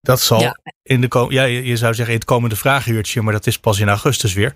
Dat 0.00 0.20
zal 0.20 0.40
Ja. 0.40 0.58
in 0.82 1.00
de 1.00 1.26
ja, 1.28 1.44
je 1.44 1.76
zou 1.76 1.94
zeggen 1.94 2.14
in 2.14 2.20
het 2.20 2.28
komende 2.28 2.56
vragenuurtje, 2.56 3.22
maar 3.22 3.32
dat 3.32 3.46
is 3.46 3.58
pas 3.58 3.78
in 3.78 3.88
augustus 3.88 4.32
weer. 4.32 4.54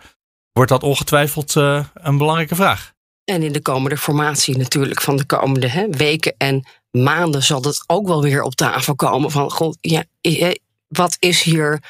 Wordt 0.52 0.70
dat 0.70 0.82
ongetwijfeld 0.82 1.56
eh, 1.56 1.84
een 1.94 2.18
belangrijke 2.18 2.54
vraag? 2.54 2.92
En 3.24 3.42
in 3.42 3.52
de 3.52 3.62
komende 3.62 3.96
formatie 3.96 4.56
natuurlijk 4.56 5.00
van 5.00 5.16
de 5.16 5.24
komende 5.26 5.68
hè, 5.68 5.86
weken 5.90 6.34
en 6.36 6.66
maanden 6.90 7.42
zal 7.42 7.60
dat 7.60 7.84
ook 7.86 8.06
wel 8.06 8.22
weer 8.22 8.42
op 8.42 8.54
tafel 8.54 8.94
komen. 8.94 9.30
Van 9.30 9.50
god, 9.50 9.78
ja, 9.80 10.04
eh, 10.20 10.50
wat 10.88 11.16
is 11.18 11.42
hier 11.42 11.82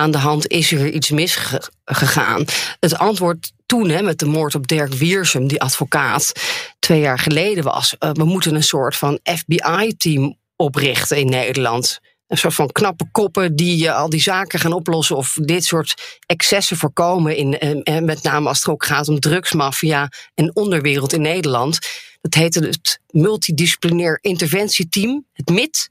aan 0.00 0.10
de 0.10 0.18
hand? 0.18 0.46
Is 0.46 0.72
er 0.72 0.90
iets 0.90 1.10
misgegaan? 1.10 2.44
Het 2.80 2.98
antwoord 2.98 3.52
toen 3.66 3.88
hè, 3.88 4.02
met 4.02 4.18
de 4.18 4.26
moord 4.26 4.54
op 4.54 4.68
Dirk 4.68 4.92
Wiersum, 4.92 5.46
die 5.46 5.60
advocaat, 5.60 6.32
twee 6.78 7.00
jaar 7.00 7.18
geleden 7.18 7.64
was: 7.64 7.96
eh, 7.98 8.10
we 8.12 8.24
moeten 8.24 8.54
een 8.54 8.62
soort 8.62 8.96
van 8.96 9.18
FBI-team 9.22 10.38
oprichten 10.56 11.16
in 11.16 11.28
Nederland. 11.28 12.00
Een 12.26 12.38
soort 12.38 12.54
van 12.54 12.72
knappe 12.72 13.10
koppen 13.10 13.56
die 13.56 13.88
eh, 13.88 13.96
al 13.96 14.08
die 14.08 14.20
zaken 14.20 14.58
gaan 14.58 14.72
oplossen 14.72 15.16
of 15.16 15.36
dit 15.42 15.64
soort 15.64 16.18
excessen 16.26 16.76
voorkomen. 16.76 17.36
In, 17.36 17.58
eh, 17.58 18.02
met 18.02 18.22
name 18.22 18.48
als 18.48 18.58
het 18.58 18.68
ook 18.68 18.84
gaat 18.84 19.08
om 19.08 19.20
drugsmafia 19.20 20.08
en 20.34 20.56
onderwereld 20.56 21.12
in 21.12 21.22
Nederland. 21.22 21.78
Dat 22.20 22.34
heette 22.34 22.60
het 22.60 23.00
Multidisciplinair 23.10 24.18
Interventieteam, 24.20 25.26
het 25.32 25.48
MIT. 25.48 25.90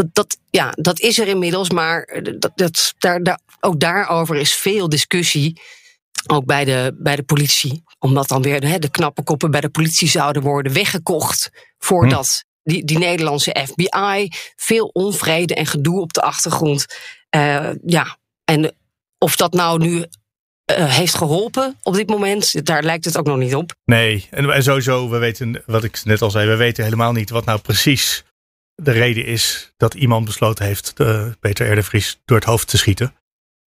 Dat, 0.00 0.14
dat, 0.14 0.38
ja, 0.50 0.72
dat 0.76 1.00
is 1.00 1.18
er 1.18 1.28
inmiddels, 1.28 1.70
maar 1.70 2.02
eh, 2.02 2.34
dat, 2.38 2.52
dat, 2.54 2.94
daar, 2.98 3.22
daar, 3.22 3.40
ook 3.60 3.80
daarover 3.80 4.36
is 4.36 4.52
veel 4.52 4.88
discussie. 4.88 5.60
Ook 6.26 6.44
bij 6.44 6.64
de, 6.64 6.96
bij 6.98 7.16
de 7.16 7.22
politie. 7.22 7.82
Omdat 7.98 8.28
dan 8.28 8.42
weer 8.42 8.68
hè, 8.68 8.78
de 8.78 8.90
knappe 8.90 9.22
koppen 9.22 9.50
bij 9.50 9.60
de 9.60 9.68
politie 9.68 10.08
zouden 10.08 10.42
worden 10.42 10.72
weggekocht. 10.72 11.50
Voordat 11.78 12.44
die, 12.62 12.84
die 12.84 12.98
Nederlandse 12.98 13.66
FBI. 13.66 14.28
Veel 14.56 14.86
onvrede 14.86 15.54
en 15.54 15.66
gedoe 15.66 16.00
op 16.00 16.12
de 16.12 16.22
achtergrond. 16.22 16.86
Eh, 17.30 17.70
ja, 17.84 18.18
en 18.44 18.74
of 19.18 19.36
dat 19.36 19.52
nou 19.52 19.78
nu 19.78 20.04
eh, 20.64 20.96
heeft 20.96 21.14
geholpen 21.14 21.76
op 21.82 21.94
dit 21.94 22.08
moment, 22.08 22.66
daar 22.66 22.82
lijkt 22.82 23.04
het 23.04 23.18
ook 23.18 23.26
nog 23.26 23.38
niet 23.38 23.54
op. 23.54 23.74
Nee, 23.84 24.26
en 24.30 24.50
en 24.50 24.62
sowieso, 24.62 25.08
we 25.08 25.18
weten, 25.18 25.62
wat 25.66 25.84
ik 25.84 26.00
net 26.04 26.22
al 26.22 26.30
zei, 26.30 26.48
we 26.48 26.56
weten 26.56 26.84
helemaal 26.84 27.12
niet 27.12 27.30
wat 27.30 27.44
nou 27.44 27.60
precies 27.60 28.24
de 28.82 28.90
reden 28.90 29.24
is 29.24 29.72
dat 29.76 29.94
iemand 29.94 30.24
besloten 30.24 30.64
heeft 30.64 30.92
uh, 30.96 31.22
Peter 31.40 31.72
R. 31.72 31.74
de 31.74 31.82
Vries 31.82 32.20
door 32.24 32.36
het 32.36 32.46
hoofd 32.46 32.68
te 32.68 32.78
schieten. 32.78 33.14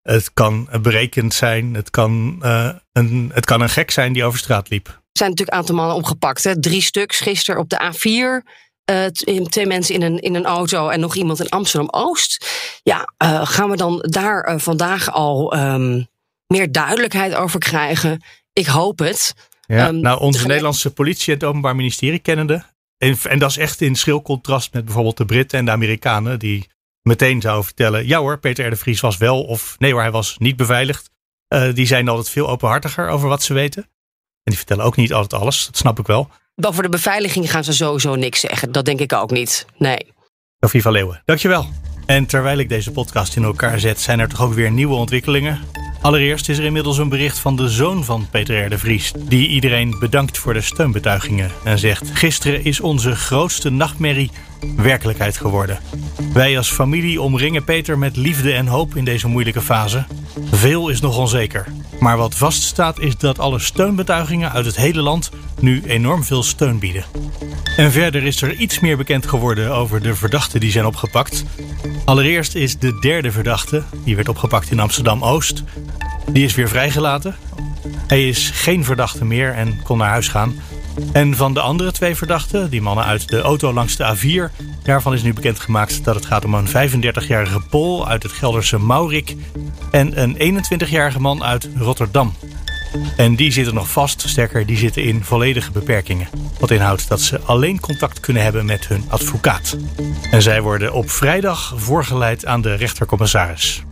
Het 0.02 0.32
kan 0.32 0.68
berekend 0.82 1.34
zijn, 1.34 1.74
het 1.74 1.90
kan, 1.90 2.40
uh, 2.42 2.68
een, 2.92 3.30
het 3.34 3.44
kan 3.44 3.60
een 3.60 3.68
gek 3.68 3.90
zijn 3.90 4.12
die 4.12 4.24
over 4.24 4.38
straat 4.38 4.68
liep. 4.68 4.86
Er 4.86 4.92
zijn 5.12 5.30
natuurlijk 5.30 5.56
een 5.56 5.62
aantal 5.62 5.74
mannen 5.74 5.96
opgepakt. 5.96 6.44
Hè? 6.44 6.60
Drie 6.60 6.82
stuks 6.82 7.20
gisteren 7.20 7.60
op 7.60 7.68
de 7.68 7.92
A4. 7.92 8.50
Uh, 8.90 9.06
twee 9.44 9.66
mensen 9.66 9.94
in 9.94 10.02
een, 10.02 10.18
in 10.18 10.34
een 10.34 10.44
auto 10.44 10.88
en 10.88 11.00
nog 11.00 11.14
iemand 11.14 11.40
in 11.40 11.48
Amsterdam-Oost. 11.48 12.46
Ja, 12.82 13.12
uh, 13.24 13.46
gaan 13.46 13.70
we 13.70 13.76
dan 13.76 13.98
daar 14.08 14.60
vandaag 14.60 15.12
al 15.12 15.56
um, 15.56 16.06
meer 16.46 16.72
duidelijkheid 16.72 17.34
over 17.34 17.58
krijgen? 17.58 18.22
Ik 18.52 18.66
hoop 18.66 18.98
het. 18.98 19.34
Ja, 19.66 19.88
um, 19.88 20.00
nou, 20.00 20.20
onze 20.20 20.46
Nederlandse 20.46 20.90
politie 20.90 21.32
en 21.32 21.38
het 21.38 21.48
Openbaar 21.48 21.76
Ministerie 21.76 22.18
kennende. 22.18 22.64
En, 23.02 23.16
en 23.28 23.38
dat 23.38 23.50
is 23.50 23.56
echt 23.56 23.80
in 23.80 23.94
schril 23.94 24.22
contrast 24.22 24.72
met 24.72 24.84
bijvoorbeeld 24.84 25.16
de 25.16 25.24
Britten 25.24 25.58
en 25.58 25.64
de 25.64 25.70
Amerikanen. 25.70 26.38
Die 26.38 26.68
meteen 27.02 27.40
zouden 27.40 27.64
vertellen: 27.64 28.06
ja 28.06 28.18
hoor, 28.18 28.38
Peter 28.38 28.66
R. 28.66 28.70
de 28.70 28.76
Vries 28.76 29.00
was 29.00 29.16
wel 29.16 29.42
of 29.42 29.76
nee 29.78 29.92
hoor, 29.92 30.00
hij 30.00 30.10
was 30.10 30.36
niet 30.38 30.56
beveiligd. 30.56 31.10
Uh, 31.48 31.74
die 31.74 31.86
zijn 31.86 32.08
altijd 32.08 32.28
veel 32.28 32.48
openhartiger 32.48 33.08
over 33.08 33.28
wat 33.28 33.42
ze 33.42 33.54
weten. 33.54 33.82
En 33.82 33.88
die 34.44 34.56
vertellen 34.56 34.84
ook 34.84 34.96
niet 34.96 35.12
altijd 35.12 35.40
alles, 35.40 35.66
dat 35.66 35.76
snap 35.76 35.98
ik 35.98 36.06
wel. 36.06 36.30
Over 36.56 36.82
de 36.82 36.88
beveiliging 36.88 37.50
gaan 37.50 37.64
ze 37.64 37.72
sowieso 37.72 38.14
niks 38.14 38.40
zeggen. 38.40 38.72
Dat 38.72 38.84
denk 38.84 39.00
ik 39.00 39.12
ook 39.12 39.30
niet. 39.30 39.66
Nee. 39.78 40.12
Sophie 40.60 40.82
van 40.82 40.92
Leeuwen, 40.92 41.22
dankjewel. 41.24 41.68
En 42.06 42.26
terwijl 42.26 42.58
ik 42.58 42.68
deze 42.68 42.90
podcast 42.90 43.36
in 43.36 43.42
elkaar 43.42 43.80
zet, 43.80 44.00
zijn 44.00 44.18
er 44.18 44.28
toch 44.28 44.42
ook 44.42 44.54
weer 44.54 44.70
nieuwe 44.70 44.94
ontwikkelingen. 44.94 45.60
Allereerst 46.02 46.48
is 46.48 46.58
er 46.58 46.64
inmiddels 46.64 46.98
een 46.98 47.08
bericht 47.08 47.38
van 47.38 47.56
de 47.56 47.68
zoon 47.68 48.04
van 48.04 48.26
Peter 48.30 48.64
R. 48.64 48.70
de 48.70 48.78
Vries, 48.78 49.12
die 49.16 49.48
iedereen 49.48 49.96
bedankt 49.98 50.38
voor 50.38 50.52
de 50.52 50.60
steunbetuigingen 50.60 51.50
en 51.64 51.78
zegt: 51.78 52.10
Gisteren 52.12 52.64
is 52.64 52.80
onze 52.80 53.14
grootste 53.14 53.70
nachtmerrie 53.70 54.30
werkelijkheid 54.76 55.36
geworden. 55.36 55.78
Wij 56.32 56.56
als 56.56 56.70
familie 56.70 57.20
omringen 57.20 57.64
Peter 57.64 57.98
met 57.98 58.16
liefde 58.16 58.52
en 58.52 58.66
hoop 58.66 58.96
in 58.96 59.04
deze 59.04 59.28
moeilijke 59.28 59.60
fase. 59.62 60.04
Veel 60.50 60.88
is 60.88 61.00
nog 61.00 61.18
onzeker. 61.18 61.66
Maar 62.00 62.16
wat 62.16 62.34
vaststaat 62.34 62.98
is 62.98 63.16
dat 63.16 63.38
alle 63.38 63.58
steunbetuigingen 63.58 64.52
uit 64.52 64.66
het 64.66 64.76
hele 64.76 65.02
land 65.02 65.30
nu 65.60 65.82
enorm 65.86 66.24
veel 66.24 66.42
steun 66.42 66.78
bieden. 66.78 67.04
En 67.76 67.92
verder 67.92 68.22
is 68.22 68.42
er 68.42 68.54
iets 68.54 68.80
meer 68.80 68.96
bekend 68.96 69.26
geworden 69.26 69.74
over 69.74 70.02
de 70.02 70.14
verdachten 70.14 70.60
die 70.60 70.70
zijn 70.70 70.86
opgepakt. 70.86 71.44
Allereerst 72.04 72.54
is 72.54 72.78
de 72.78 72.98
derde 73.00 73.32
verdachte, 73.32 73.82
die 74.04 74.16
werd 74.16 74.28
opgepakt 74.28 74.70
in 74.70 74.80
Amsterdam-Oost, 74.80 75.62
die 76.30 76.44
is 76.44 76.54
weer 76.54 76.68
vrijgelaten. 76.68 77.36
Hij 78.06 78.28
is 78.28 78.50
geen 78.50 78.84
verdachte 78.84 79.24
meer 79.24 79.52
en 79.52 79.82
kon 79.82 79.98
naar 79.98 80.08
huis 80.08 80.28
gaan. 80.28 80.54
En 81.12 81.36
van 81.36 81.54
de 81.54 81.60
andere 81.60 81.92
twee 81.92 82.16
verdachten, 82.16 82.70
die 82.70 82.82
mannen 82.82 83.04
uit 83.04 83.28
de 83.28 83.40
auto 83.40 83.72
langs 83.72 83.96
de 83.96 84.16
A4, 84.16 84.62
daarvan 84.82 85.14
is 85.14 85.22
nu 85.22 85.32
bekendgemaakt 85.32 86.04
dat 86.04 86.14
het 86.14 86.26
gaat 86.26 86.44
om 86.44 86.54
een 86.54 86.68
35-jarige 86.68 87.60
Pool 87.70 88.08
uit 88.08 88.22
het 88.22 88.32
Gelderse 88.32 88.78
Maurik 88.78 89.36
en 89.90 90.22
een 90.22 90.62
21-jarige 90.64 91.20
man 91.20 91.42
uit 91.42 91.68
Rotterdam. 91.76 92.34
En 93.16 93.36
die 93.36 93.52
zitten 93.52 93.74
nog 93.74 93.90
vast, 93.90 94.28
sterker, 94.28 94.66
die 94.66 94.76
zitten 94.76 95.02
in 95.02 95.24
volledige 95.24 95.72
beperkingen. 95.72 96.28
Wat 96.58 96.70
inhoudt 96.70 97.08
dat 97.08 97.20
ze 97.20 97.40
alleen 97.40 97.80
contact 97.80 98.20
kunnen 98.20 98.42
hebben 98.42 98.66
met 98.66 98.88
hun 98.88 99.04
advocaat. 99.08 99.76
En 100.30 100.42
zij 100.42 100.62
worden 100.62 100.92
op 100.92 101.10
vrijdag 101.10 101.74
voorgeleid 101.76 102.46
aan 102.46 102.60
de 102.60 102.74
rechtercommissaris. 102.74 103.82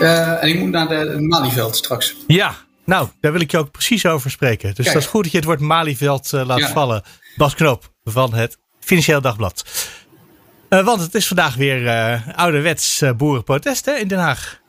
Uh, 0.00 0.42
en 0.42 0.48
ik 0.48 0.58
moet 0.58 0.70
naar 0.70 0.88
de 0.88 1.16
Malieveld 1.18 1.76
straks. 1.76 2.14
Ja, 2.26 2.54
nou, 2.84 3.08
daar 3.20 3.32
wil 3.32 3.40
ik 3.40 3.50
je 3.50 3.58
ook 3.58 3.70
precies 3.70 4.06
over 4.06 4.30
spreken. 4.30 4.74
Dus 4.74 4.84
Kijk. 4.84 4.92
dat 4.92 5.02
is 5.02 5.08
goed 5.08 5.22
dat 5.22 5.32
je 5.32 5.38
het 5.38 5.46
woord 5.46 5.60
Malieveld 5.60 6.32
uh, 6.34 6.46
laat 6.46 6.58
ja. 6.58 6.68
vallen. 6.68 7.02
Bas 7.36 7.54
Knoop 7.54 7.92
van 8.04 8.34
het 8.34 8.58
Financieel 8.80 9.20
Dagblad. 9.20 9.64
Uh, 10.68 10.84
want 10.84 11.00
het 11.00 11.14
is 11.14 11.26
vandaag 11.26 11.54
weer 11.54 11.82
uh, 11.82 12.28
ouderwets 12.36 13.02
boerenprotest 13.16 13.84
hè, 13.84 13.92
in 13.92 14.08
Den 14.08 14.18
Haag. 14.18 14.62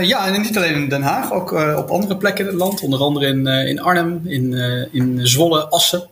Ja, 0.00 0.26
en 0.26 0.42
niet 0.42 0.56
alleen 0.56 0.74
in 0.74 0.88
Den 0.88 1.02
Haag, 1.02 1.32
ook 1.32 1.52
op 1.76 1.90
andere 1.90 2.16
plekken 2.16 2.44
in 2.44 2.50
het 2.50 2.60
land. 2.60 2.80
Onder 2.80 3.00
andere 3.00 3.26
in, 3.26 3.46
in 3.46 3.80
Arnhem, 3.80 4.20
in, 4.24 4.52
in 4.92 5.26
Zwolle, 5.26 5.68
Assen. 5.68 6.08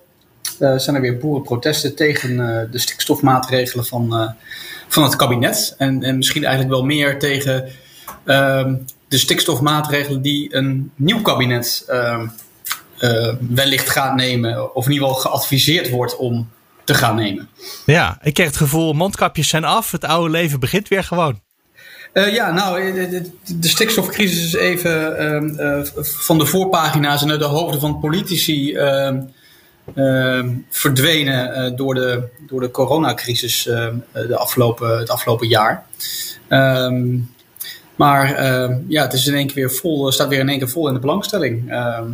zijn 0.58 0.94
er 0.94 1.00
weer 1.00 1.18
boerenprotesten 1.18 1.94
tegen 1.94 2.36
de 2.70 2.78
stikstofmaatregelen 2.78 3.84
van, 3.84 4.34
van 4.88 5.02
het 5.02 5.16
kabinet. 5.16 5.74
En, 5.78 6.02
en 6.02 6.16
misschien 6.16 6.44
eigenlijk 6.44 6.74
wel 6.74 6.84
meer 6.84 7.18
tegen 7.18 7.68
de 8.24 9.18
stikstofmaatregelen 9.18 10.22
die 10.22 10.54
een 10.54 10.92
nieuw 10.96 11.22
kabinet 11.22 11.84
ehm, 11.88 12.26
wellicht 13.48 13.90
gaat 13.90 14.14
nemen. 14.14 14.74
Of 14.74 14.86
in 14.86 14.92
ieder 14.92 15.08
geval 15.08 15.20
geadviseerd 15.20 15.90
wordt 15.90 16.16
om 16.16 16.50
te 16.84 16.94
gaan 16.94 17.16
nemen. 17.16 17.48
Ja, 17.86 18.18
ik 18.22 18.34
kreeg 18.34 18.46
het 18.46 18.56
gevoel, 18.56 18.92
mondkapjes 18.92 19.48
zijn 19.48 19.64
af. 19.64 19.90
Het 19.90 20.04
oude 20.04 20.30
leven 20.30 20.60
begint 20.60 20.88
weer 20.88 21.04
gewoon. 21.04 21.40
Uh, 22.12 22.34
ja, 22.34 22.50
nou, 22.50 22.92
de, 22.92 23.30
de, 23.58 23.68
stikstofcrisis 23.68 24.44
is 24.44 24.54
even 24.54 25.22
uh, 25.58 25.78
uh, 25.78 25.84
van 26.02 26.38
de 26.38 26.46
voorpagina's 26.46 27.22
en 27.22 27.30
uit 27.30 27.40
de 27.40 27.46
hoofden 27.46 27.80
van 27.80 28.00
politici 28.00 28.76
verdwenen 30.70 31.76
door, 31.76 31.94
de, 31.94 32.28
door 32.46 32.60
de 32.60 32.70
coronacrisis 32.70 33.62
de 34.12 34.36
afgelopen, 34.36 34.98
het 34.98 35.10
afgelopen 35.10 35.48
jaar. 35.48 35.86
Um, 36.48 37.30
maar 38.02 38.42
ja, 38.88 39.02
het 39.02 39.12
is 39.12 39.26
in 39.26 39.34
één 39.34 39.46
keer 39.46 39.54
weer 39.54 39.70
vol, 39.70 40.12
staat 40.12 40.28
weer 40.28 40.40
in 40.40 40.48
één 40.48 40.58
keer 40.58 40.68
vol 40.68 40.88
in 40.88 40.94
de 40.94 41.00
belangstelling. 41.00 41.70
er 41.70 42.04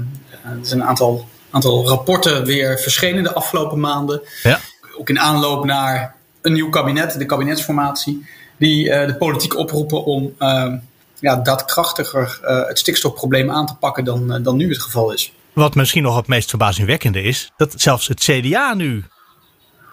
zijn 0.63 0.81
een 0.81 0.87
aantal, 0.87 1.29
aantal 1.51 1.89
rapporten 1.89 2.45
weer 2.45 2.79
verschenen 2.79 3.23
de 3.23 3.35
afgelopen 3.35 3.81
maanden. 3.81 4.21
Ja. 4.43 4.61
Ook 4.99 5.09
in 5.09 5.21
aanloop 5.21 5.65
naar 5.65 6.15
een 6.43 6.53
nieuw 6.53 6.71
kabinet, 6.71 7.19
de 7.19 7.27
kabinetsformatie 7.27 8.27
die 8.59 8.89
uh, 8.89 9.07
de 9.07 9.15
politiek 9.15 9.57
oproepen 9.57 10.05
om 10.05 10.35
uh, 10.39 10.73
ja, 11.21 11.37
daadkrachtiger 11.37 12.41
uh, 12.43 12.67
het 12.67 12.79
stikstofprobleem 12.79 13.51
aan 13.51 13.67
te 13.67 13.75
pakken 13.75 14.05
dan, 14.05 14.43
dan 14.43 14.57
nu 14.57 14.69
het 14.69 14.83
geval 14.83 15.13
is. 15.13 15.33
Wat 15.53 15.75
misschien 15.75 16.03
nog 16.03 16.17
het 16.17 16.27
meest 16.27 16.49
verbazingwekkende 16.49 17.23
is, 17.23 17.53
dat 17.57 17.75
zelfs 17.77 18.09
het 18.09 18.21
CDA 18.21 18.75
nu, 18.75 19.05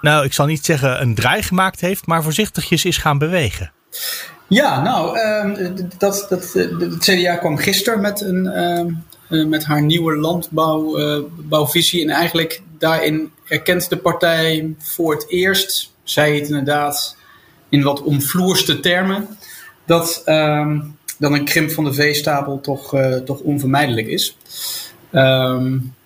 nou 0.02 0.26
ik 0.26 0.34
zal 0.34 0.46
niet 0.46 0.66
zeggen 0.66 1.02
een 1.02 1.16
draai 1.16 1.44
gemaakt 1.44 1.82
heeft, 1.82 2.06
maar 2.06 2.24
voorzichtigjes 2.24 2.86
is 2.86 2.98
gaan 2.98 3.18
bewegen. 3.18 3.72
Ja, 4.48 4.82
nou, 4.82 5.18
dat, 5.98 6.26
dat, 6.30 6.54
het 6.54 6.98
CDA 6.98 7.36
kwam 7.36 7.58
gisteren 7.58 8.02
met, 8.02 8.22
een, 8.22 9.04
met 9.50 9.64
haar 9.64 9.82
nieuwe 9.82 10.16
landbouwvisie. 10.16 12.02
en 12.02 12.10
eigenlijk 12.10 12.62
daarin 12.78 13.32
erkent 13.48 13.90
de 13.90 13.98
partij 13.98 14.76
voor 14.80 15.14
het 15.14 15.30
eerst, 15.30 15.94
zei 16.04 16.40
het 16.40 16.48
inderdaad 16.48 17.18
in 17.70 17.84
wat 17.84 18.04
omvloerste 18.04 18.80
termen, 18.80 19.28
dat 19.86 20.22
dan 21.18 21.34
een 21.34 21.46
krimp 21.46 21.72
van 21.72 21.84
de 21.84 21.94
veestapel 21.94 22.60
toch, 22.62 22.94
uh, 22.96 23.16
toch 23.16 23.40
onvermijdelijk 23.40 24.08
is. 24.08 24.38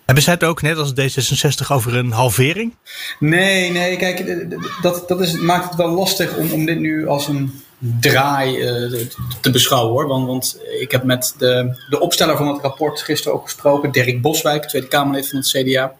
Hebben 0.04 0.24
zij 0.24 0.34
het 0.34 0.44
ook 0.44 0.62
net 0.62 0.76
als 0.76 0.92
D66 0.92 1.66
over 1.68 1.96
een 1.96 2.10
halvering? 2.10 2.74
Nee, 3.18 3.70
nee, 3.70 3.96
kijk, 3.96 4.46
dat, 4.82 5.08
dat 5.08 5.20
is, 5.20 5.32
maakt 5.32 5.64
het 5.64 5.74
wel 5.74 5.90
lastig 5.90 6.36
om, 6.36 6.52
om 6.52 6.64
dit 6.64 6.78
nu 6.78 7.08
als 7.08 7.28
een 7.28 7.62
draai 8.00 8.58
te 9.40 9.50
beschouwen 9.50 9.92
hoor. 9.92 10.06
Want, 10.06 10.26
want 10.26 10.60
ik 10.80 10.90
heb 10.90 11.02
met 11.02 11.34
de, 11.38 11.82
de 11.88 12.00
opsteller 12.00 12.36
van 12.36 12.48
het 12.48 12.62
rapport 12.62 13.02
gisteren 13.02 13.36
ook 13.36 13.44
gesproken, 13.44 13.92
Dirk 13.92 14.22
Boswijk, 14.22 14.64
Tweede 14.64 14.88
Kamerlid 14.88 15.28
van 15.28 15.38
het 15.38 15.48
CDA. 15.48 15.94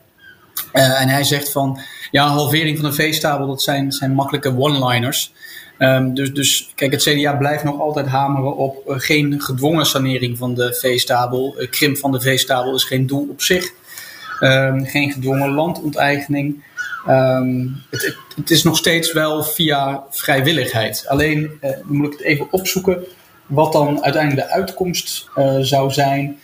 Uh, 0.73 1.01
en 1.01 1.09
hij 1.09 1.25
zegt 1.25 1.53
van, 1.53 1.81
ja, 2.11 2.27
halvering 2.27 2.79
van 2.79 2.91
de 2.91 2.95
veestapel, 2.95 3.47
dat 3.47 3.63
zijn, 3.63 3.93
zijn 3.93 4.13
makkelijke 4.13 4.59
one-liners. 4.59 5.33
Um, 5.79 6.15
dus, 6.15 6.33
dus 6.33 6.73
kijk, 6.75 6.93
het 6.93 7.03
CDA 7.03 7.33
blijft 7.33 7.65
nog 7.65 7.81
altijd 7.81 8.07
hameren 8.07 8.57
op 8.57 8.89
uh, 8.89 8.95
geen 8.99 9.41
gedwongen 9.41 9.87
sanering 9.87 10.39
van 10.39 10.55
de 10.55 10.75
veestabel. 10.75 11.55
Uh, 11.59 11.71
krimp 11.71 11.97
van 11.97 12.13
de 12.13 12.21
veestabel 12.21 12.75
is 12.75 12.85
geen 12.85 13.07
doel 13.07 13.29
op 13.31 13.43
zich. 13.43 13.73
Um, 14.41 14.85
geen 14.87 15.13
gedwongen 15.13 15.51
landonteigening. 15.51 16.65
Um, 17.09 17.83
het, 17.91 18.17
het, 18.37 18.51
is 18.51 18.63
nog 18.63 18.77
steeds 18.77 19.13
wel 19.13 19.43
via 19.43 20.03
vrijwilligheid. 20.11 21.05
Alleen 21.09 21.51
uh, 21.63 21.71
moet 21.85 22.07
ik 22.07 22.13
het 22.13 22.23
even 22.23 22.47
opzoeken 22.51 23.05
wat 23.47 23.73
dan 23.73 24.03
uiteindelijk 24.05 24.47
de 24.47 24.55
uitkomst 24.55 25.29
zou 25.61 25.91
zijn. 25.91 26.39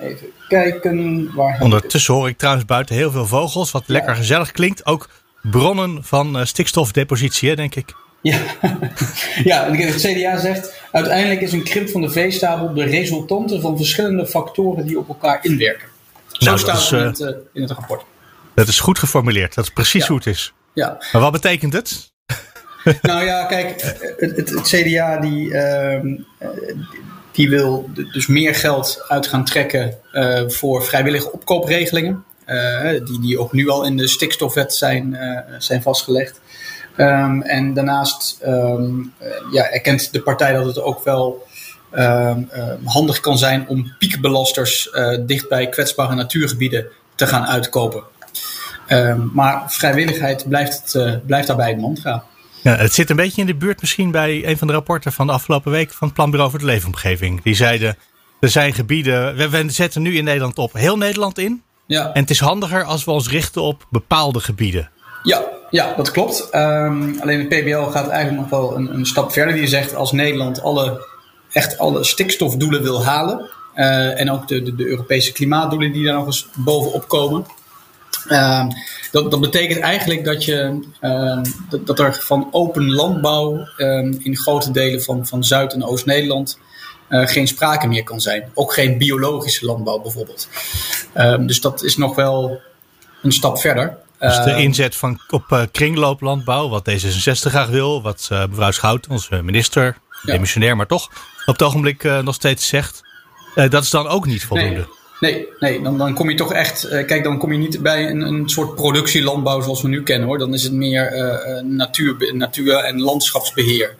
even 0.00 0.26
kijken. 0.48 1.30
Waar 1.34 1.60
Ondertussen 1.60 2.14
hoor 2.14 2.28
ik 2.28 2.38
trouwens 2.38 2.66
buiten 2.66 2.94
heel 2.94 3.10
veel 3.10 3.26
vogels, 3.26 3.70
wat 3.70 3.84
lekker 3.86 4.16
gezellig 4.16 4.52
klinkt. 4.52 4.86
Ook 4.86 5.08
bronnen 5.42 6.04
van 6.04 6.46
stikstofdepositie, 6.46 7.56
denk 7.56 7.74
ik. 7.74 7.94
Ja. 8.24 8.38
ja, 9.44 9.70
het 9.70 10.00
CDA 10.00 10.38
zegt 10.38 10.82
uiteindelijk 10.92 11.40
is 11.40 11.52
een 11.52 11.64
krimp 11.64 11.88
van 11.88 12.00
de 12.00 12.10
veestapel 12.10 12.74
de 12.74 12.84
resultante 12.84 13.60
van 13.60 13.76
verschillende 13.76 14.26
factoren 14.26 14.86
die 14.86 14.98
op 14.98 15.08
elkaar 15.08 15.38
inwerken. 15.42 15.88
Zo 16.38 16.44
nou, 16.44 16.58
staat 16.58 16.76
is, 16.76 16.90
het 16.90 17.00
in 17.00 17.06
het, 17.06 17.20
uh, 17.20 17.28
in 17.52 17.62
het, 17.62 17.70
rapport. 17.70 18.04
Dat 18.54 18.68
is 18.68 18.80
goed 18.80 18.98
geformuleerd. 18.98 19.54
Dat 19.54 19.64
is 19.64 19.70
precies 19.70 20.02
ja. 20.02 20.08
hoe 20.08 20.16
het 20.16 20.26
is. 20.26 20.52
Ja. 20.72 20.98
Maar 21.12 21.22
wat 21.22 21.32
betekent 21.32 21.72
het? 21.72 22.12
nou 23.02 23.24
ja, 23.24 23.44
kijk, 23.44 23.82
het, 24.16 24.36
het, 24.36 24.50
het 24.50 24.62
CDA 24.62 25.16
die, 25.20 25.48
uh, 25.48 26.00
die 27.32 27.50
wil 27.50 27.90
dus 28.12 28.26
meer 28.26 28.54
geld 28.54 29.04
uit 29.08 29.26
gaan 29.26 29.44
trekken 29.44 29.98
uh, 30.12 30.48
voor 30.48 30.84
vrijwillige 30.84 31.32
opkoopregelingen. 31.32 32.24
die, 33.04 33.20
die 33.20 33.38
ook 33.38 33.52
nu 33.52 33.68
al 33.68 33.84
in 33.84 33.96
de 33.96 34.08
stikstofwet 34.08 34.74
zijn, 34.74 35.18
zijn 35.58 35.82
vastgelegd. 35.82 36.40
Um, 36.96 37.42
en 37.42 37.74
daarnaast 37.74 38.38
um, 38.46 39.12
ja, 39.50 39.70
erkent 39.70 40.12
de 40.12 40.22
partij 40.22 40.52
dat 40.52 40.66
het 40.66 40.80
ook 40.80 41.04
wel 41.04 41.46
handig 42.84 43.20
kan 43.20 43.38
zijn 43.38 43.68
om 43.68 43.92
piekbelasters 43.98 44.88
uh, 44.92 45.18
dicht 45.26 45.48
bij 45.48 45.68
kwetsbare 45.68 46.14
natuurgebieden 46.14 46.86
te 47.14 47.26
gaan 47.26 47.46
uitkopen. 47.46 48.02
maar 49.32 49.62
vrijwilligheid 49.66 50.48
blijft, 50.48 50.80
het, 50.82 50.94
uh, 50.94 51.14
blijft 51.26 51.46
daarbij 51.46 51.68
het 51.68 51.80
mantra. 51.80 52.24
Ja, 52.62 52.76
het 52.76 52.92
zit 52.92 53.10
een 53.10 53.16
beetje 53.16 53.40
in 53.40 53.46
de 53.46 53.54
buurt 53.54 53.80
misschien 53.80 54.10
bij 54.10 54.46
een 54.46 54.58
van 54.58 54.66
de 54.66 54.72
rapporten 54.72 55.12
van 55.12 55.26
de 55.26 55.32
afgelopen 55.32 55.72
week 55.72 55.90
van 55.92 56.06
het 56.06 56.16
Planbureau 56.16 56.50
voor 56.50 56.58
de 56.58 56.64
Leefomgeving. 56.64 57.42
Die 57.42 57.54
zeiden, 57.54 57.96
er 58.40 58.48
zijn 58.48 58.72
gebieden, 58.72 59.36
we, 59.36 59.48
we 59.48 59.70
zetten 59.70 60.02
nu 60.02 60.16
in 60.16 60.24
Nederland 60.24 60.58
op 60.58 60.72
heel 60.72 60.96
Nederland 60.96 61.38
in. 61.38 61.62
Ja. 61.86 62.12
En 62.12 62.20
het 62.20 62.30
is 62.30 62.40
handiger 62.40 62.84
als 62.84 63.04
we 63.04 63.10
ons 63.10 63.28
richten 63.28 63.62
op 63.62 63.86
bepaalde 63.90 64.40
gebieden. 64.40 64.90
Ja, 65.22 65.42
ja, 65.70 65.94
dat 65.96 66.10
klopt. 66.10 66.48
Um, 66.52 67.16
alleen 67.20 67.48
de 67.48 67.56
PBL 67.56 67.90
gaat 67.90 68.08
eigenlijk 68.08 68.50
nog 68.50 68.60
wel 68.60 68.76
een, 68.76 68.94
een, 68.94 69.06
stap 69.06 69.32
verder. 69.32 69.54
Die 69.54 69.66
zegt 69.66 69.94
als 69.94 70.12
Nederland 70.12 70.62
alle, 70.62 71.06
echt 71.54 71.78
alle 71.78 72.04
stikstofdoelen 72.04 72.82
wil 72.82 73.04
halen. 73.04 73.50
Uh, 73.74 74.20
en 74.20 74.30
ook 74.30 74.48
de, 74.48 74.62
de, 74.62 74.74
de, 74.74 74.86
Europese 74.86 75.32
klimaatdoelen 75.32 75.92
die 75.92 76.04
daar 76.04 76.14
nog 76.14 76.26
eens 76.26 76.48
bovenop 76.54 77.08
komen. 77.08 77.46
Uh, 78.28 78.66
dat, 79.10 79.30
dat 79.30 79.40
betekent 79.40 79.80
eigenlijk 79.80 80.24
dat, 80.24 80.44
je, 80.44 80.80
uh, 81.00 81.42
dat, 81.68 81.86
dat, 81.86 81.98
er 81.98 82.14
van 82.20 82.48
open 82.50 82.90
landbouw 82.90 83.68
in 84.18 84.36
grote 84.36 84.70
delen 84.70 85.02
van, 85.02 85.26
van 85.26 85.44
Zuid- 85.44 85.72
en 85.72 85.84
Oost-Nederland 85.84 86.58
uh, 87.08 87.26
geen 87.26 87.48
sprake 87.48 87.86
meer 87.86 88.02
kan 88.02 88.20
zijn. 88.20 88.50
Ook 88.54 88.74
geen 88.74 88.98
biologische 88.98 89.64
landbouw 89.64 89.98
bijvoorbeeld. 89.98 90.48
dus 91.40 91.60
dat 91.60 91.82
is 91.82 91.96
nog 91.96 92.14
wel 92.14 92.60
een 93.22 93.32
stap 93.32 93.58
verder. 93.58 93.96
Dus 94.18 94.44
de 94.44 94.56
inzet 94.56 94.96
van, 94.96 95.20
op 95.30 95.68
kringlooplandbouw, 95.72 96.68
wat 96.68 96.90
D66 96.90 97.50
graag 97.50 97.68
wil, 97.68 98.02
wat 98.02 98.28
mevrouw 98.30 98.70
Schout, 98.70 99.06
onze 99.06 99.42
minister, 99.42 99.96
ja. 100.22 100.32
demissionair, 100.32 100.76
maar 100.76 100.86
toch 100.86 101.10
op 101.46 101.52
het 101.52 101.62
ogenblik 101.62 102.04
uh, 102.04 102.18
nog 102.18 102.34
steeds 102.34 102.68
zegt, 102.68 103.02
dat 103.54 103.82
is 103.82 103.90
dan 103.90 104.06
ook 104.06 104.26
niet 104.26 104.44
voldoende. 104.44 104.88
Nee, 105.20 105.32
nee, 105.32 105.48
nee 105.58 105.82
dan, 105.82 105.98
dan 105.98 106.14
kom 106.14 106.30
je 106.30 106.36
toch 106.36 106.52
echt, 106.52 106.88
kijk, 106.88 107.24
dan 107.24 107.38
kom 107.38 107.52
je 107.52 107.58
niet 107.58 107.82
bij 107.82 108.10
een, 108.10 108.20
een 108.20 108.48
soort 108.48 108.74
productielandbouw 108.74 109.60
zoals 109.60 109.82
we 109.82 109.88
nu 109.88 110.02
kennen 110.02 110.28
hoor. 110.28 110.38
Dan 110.38 110.54
is 110.54 110.62
het 110.62 110.72
meer 110.72 111.12
natuur, 111.64 112.34
natuur- 112.34 112.84
en 112.84 113.00
landschapsbeheer. 113.00 113.96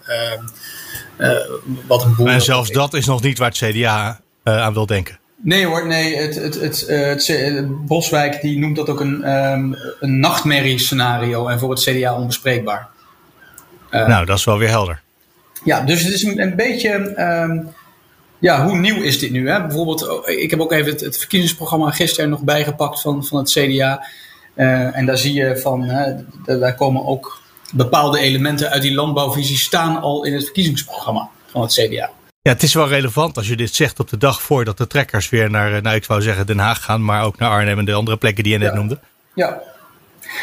wat 1.86 2.04
een 2.04 2.14
boer 2.14 2.28
en 2.28 2.42
zelfs 2.42 2.70
dat 2.70 2.94
is 2.94 3.06
nog 3.06 3.22
niet 3.22 3.38
waar 3.38 3.48
het 3.48 3.58
CDA 3.58 4.20
aan 4.42 4.72
wil 4.72 4.86
denken. 4.86 5.18
Nee 5.44 5.66
hoor, 5.66 5.86
nee. 5.86 6.16
Het, 6.16 6.34
het, 6.34 6.54
het, 6.54 6.84
het, 6.86 7.26
het 7.26 7.86
Boswijk 7.86 8.40
die 8.40 8.58
noemt 8.58 8.76
dat 8.76 8.88
ook 8.88 9.00
een, 9.00 9.32
um, 9.32 9.76
een 10.00 10.20
nachtmerriescenario 10.20 11.48
en 11.48 11.58
voor 11.58 11.70
het 11.70 11.82
CDA 11.82 12.14
onbespreekbaar. 12.14 12.88
Nou, 13.90 14.24
dat 14.24 14.38
is 14.38 14.44
wel 14.44 14.58
weer 14.58 14.68
helder. 14.68 15.02
Ja, 15.64 15.80
dus 15.80 16.02
het 16.02 16.12
is 16.12 16.22
een, 16.22 16.40
een 16.40 16.56
beetje. 16.56 17.20
Um, 17.20 17.68
ja, 18.38 18.66
hoe 18.66 18.78
nieuw 18.78 19.02
is 19.02 19.18
dit 19.18 19.30
nu? 19.30 19.48
Hè? 19.50 19.66
Bijvoorbeeld, 19.66 20.22
ik 20.24 20.50
heb 20.50 20.60
ook 20.60 20.72
even 20.72 20.92
het, 20.92 21.00
het 21.00 21.18
verkiezingsprogramma 21.18 21.90
gisteren 21.90 22.30
nog 22.30 22.40
bijgepakt 22.40 23.00
van, 23.00 23.24
van 23.24 23.38
het 23.38 23.50
CDA. 23.50 24.06
Uh, 24.54 24.96
en 24.96 25.06
daar 25.06 25.18
zie 25.18 25.34
je 25.34 25.58
van, 25.58 25.84
uh, 25.84 26.58
daar 26.60 26.74
komen 26.74 27.06
ook 27.06 27.40
bepaalde 27.72 28.18
elementen 28.18 28.70
uit 28.70 28.82
die 28.82 28.94
landbouwvisie 28.94 29.56
staan 29.56 30.00
al 30.00 30.24
in 30.24 30.34
het 30.34 30.44
verkiezingsprogramma 30.44 31.28
van 31.50 31.62
het 31.62 31.72
CDA. 31.72 32.10
Ja, 32.42 32.52
het 32.52 32.62
is 32.62 32.74
wel 32.74 32.88
relevant 32.88 33.36
als 33.36 33.48
je 33.48 33.56
dit 33.56 33.74
zegt 33.74 34.00
op 34.00 34.08
de 34.08 34.16
dag 34.16 34.42
voordat 34.42 34.78
de 34.78 34.86
trekkers 34.86 35.28
weer 35.28 35.50
naar, 35.50 35.82
nou 35.82 35.96
ik 35.96 36.04
wou 36.04 36.22
zeggen 36.22 36.46
Den 36.46 36.58
Haag 36.58 36.84
gaan, 36.84 37.04
maar 37.04 37.24
ook 37.24 37.38
naar 37.38 37.50
Arnhem 37.50 37.78
en 37.78 37.84
de 37.84 37.92
andere 37.92 38.16
plekken 38.16 38.44
die 38.44 38.52
je 38.52 38.58
net 38.58 38.70
ja. 38.70 38.74
noemde. 38.74 38.98
Ja. 39.34 39.62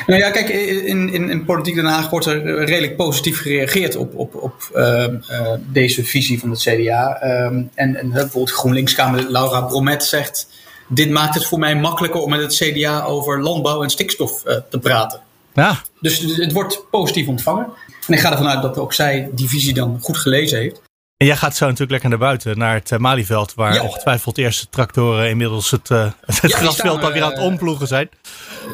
Nou 0.07 0.19
ja, 0.19 0.31
kijk, 0.31 0.49
in, 0.49 1.13
in, 1.13 1.29
in 1.29 1.45
Politiek 1.45 1.75
Den 1.75 1.85
Haag 1.85 2.09
wordt 2.09 2.25
er 2.25 2.65
redelijk 2.65 2.95
positief 2.95 3.41
gereageerd 3.41 3.95
op, 3.95 4.15
op, 4.15 4.35
op 4.35 4.69
uh, 4.75 5.05
uh, 5.29 5.51
deze 5.59 6.03
visie 6.03 6.39
van 6.39 6.49
het 6.49 6.59
CDA. 6.59 7.19
Um, 7.23 7.69
en, 7.73 7.95
en 7.95 8.09
bijvoorbeeld 8.09 8.51
GroenLinks-Kamer 8.51 9.31
Laura 9.31 9.61
Bromet 9.61 10.03
zegt, 10.03 10.47
dit 10.87 11.09
maakt 11.09 11.33
het 11.33 11.45
voor 11.45 11.59
mij 11.59 11.75
makkelijker 11.75 12.21
om 12.21 12.29
met 12.29 12.41
het 12.41 12.55
CDA 12.55 13.03
over 13.03 13.41
landbouw 13.41 13.83
en 13.83 13.89
stikstof 13.89 14.43
uh, 14.47 14.55
te 14.69 14.79
praten. 14.79 15.21
Ja. 15.53 15.81
Dus 15.99 16.19
het 16.19 16.51
wordt 16.51 16.89
positief 16.89 17.27
ontvangen. 17.27 17.67
En 18.07 18.13
ik 18.13 18.19
ga 18.19 18.31
ervan 18.31 18.47
uit 18.47 18.61
dat 18.61 18.77
ook 18.77 18.93
zij 18.93 19.29
die 19.33 19.49
visie 19.49 19.73
dan 19.73 19.99
goed 20.01 20.17
gelezen 20.17 20.59
heeft. 20.59 20.81
En 21.21 21.27
jij 21.27 21.35
gaat 21.35 21.55
zo 21.55 21.65
natuurlijk 21.65 21.91
lekker 21.91 22.09
naar 22.09 22.19
buiten, 22.19 22.57
naar 22.57 22.73
het 22.73 22.91
uh, 22.91 22.99
Malieveld, 22.99 23.53
waar 23.53 23.73
ja. 23.73 23.81
ongetwijfeld 23.81 24.35
de 24.35 24.41
eerste 24.41 24.69
tractoren 24.69 25.29
inmiddels 25.29 25.71
het, 25.71 25.89
uh, 25.89 26.03
het 26.25 26.51
ja, 26.51 26.57
grasveld 26.57 27.03
alweer 27.03 27.23
aan 27.23 27.31
het 27.31 27.39
omploegen 27.39 27.87
zijn. 27.87 28.09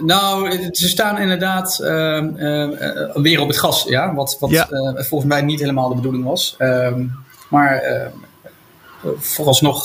Nou, 0.02 0.52
ze 0.72 0.88
staan 0.88 1.18
inderdaad 1.18 1.80
uh, 1.82 1.88
weer 3.14 3.40
op 3.40 3.48
het 3.48 3.58
gas, 3.58 3.84
ja, 3.84 4.14
wat, 4.14 4.38
wat 4.40 4.50
ja. 4.50 4.68
volgens 4.96 5.32
mij 5.32 5.42
niet 5.42 5.60
helemaal 5.60 5.90
de 5.90 5.96
bedoeling 5.96 6.24
was. 6.24 6.56
Ehm, 6.58 7.06
maar 7.50 7.84
vooralsnog 9.18 9.84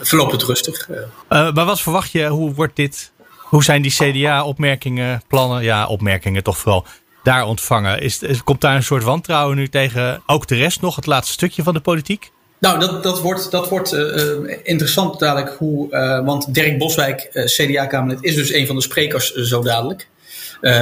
verloopt 0.00 0.32
het 0.32 0.42
rustig. 0.42 0.88
maar 1.28 1.64
wat 1.64 1.80
verwacht 1.80 2.10
je, 2.10 2.26
hoe 2.26 2.54
wordt 2.54 2.76
dit, 2.76 3.12
hoe 3.38 3.64
zijn 3.64 3.82
die 3.82 3.92
CDA-opmerkingen, 3.92 5.22
plannen, 5.28 5.62
ja, 5.62 5.86
opmerkingen 5.86 6.42
toch 6.42 6.58
vooral, 6.58 6.86
daar 7.24 7.44
ontvangen. 7.44 8.00
Is, 8.00 8.22
is, 8.22 8.42
komt 8.42 8.60
daar 8.60 8.76
een 8.76 8.82
soort 8.82 9.02
wantrouwen 9.02 9.56
nu 9.56 9.68
tegen 9.68 10.22
ook 10.26 10.46
de 10.46 10.54
rest 10.54 10.80
nog, 10.80 10.96
het 10.96 11.06
laatste 11.06 11.32
stukje 11.32 11.62
van 11.62 11.74
de 11.74 11.80
politiek? 11.80 12.32
Nou, 12.58 12.78
dat, 12.78 13.02
dat 13.02 13.20
wordt, 13.20 13.50
dat 13.50 13.68
wordt 13.68 13.92
uh, 13.92 14.56
interessant 14.62 15.18
dadelijk. 15.18 15.56
Hoe, 15.58 15.90
uh, 15.90 16.24
want 16.24 16.54
Dirk 16.54 16.78
Boswijk, 16.78 17.30
CDA-Kamerlid, 17.32 18.24
is 18.24 18.34
dus 18.34 18.52
een 18.52 18.66
van 18.66 18.76
de 18.76 18.82
sprekers 18.82 19.34
zo 19.34 19.62
dadelijk. 19.62 20.08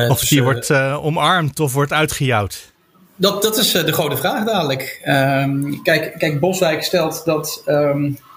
of 0.08 0.20
dus, 0.20 0.28
die 0.28 0.42
wordt 0.42 0.70
omarmd 0.94 1.60
of 1.60 1.72
wordt 1.72 1.92
uitgejouwd? 1.92 2.72
Dat, 3.16 3.42
dat 3.42 3.56
is 3.56 3.70
de 3.70 3.92
grote 3.92 4.16
vraag 4.16 4.44
dadelijk. 4.44 5.00
Um, 5.04 5.82
kijk, 5.82 6.14
kijk, 6.18 6.40
Boswijk 6.40 6.82
stelt 6.82 7.24
dat... 7.24 7.62
Um, 7.66 8.06
uh, 8.06 8.31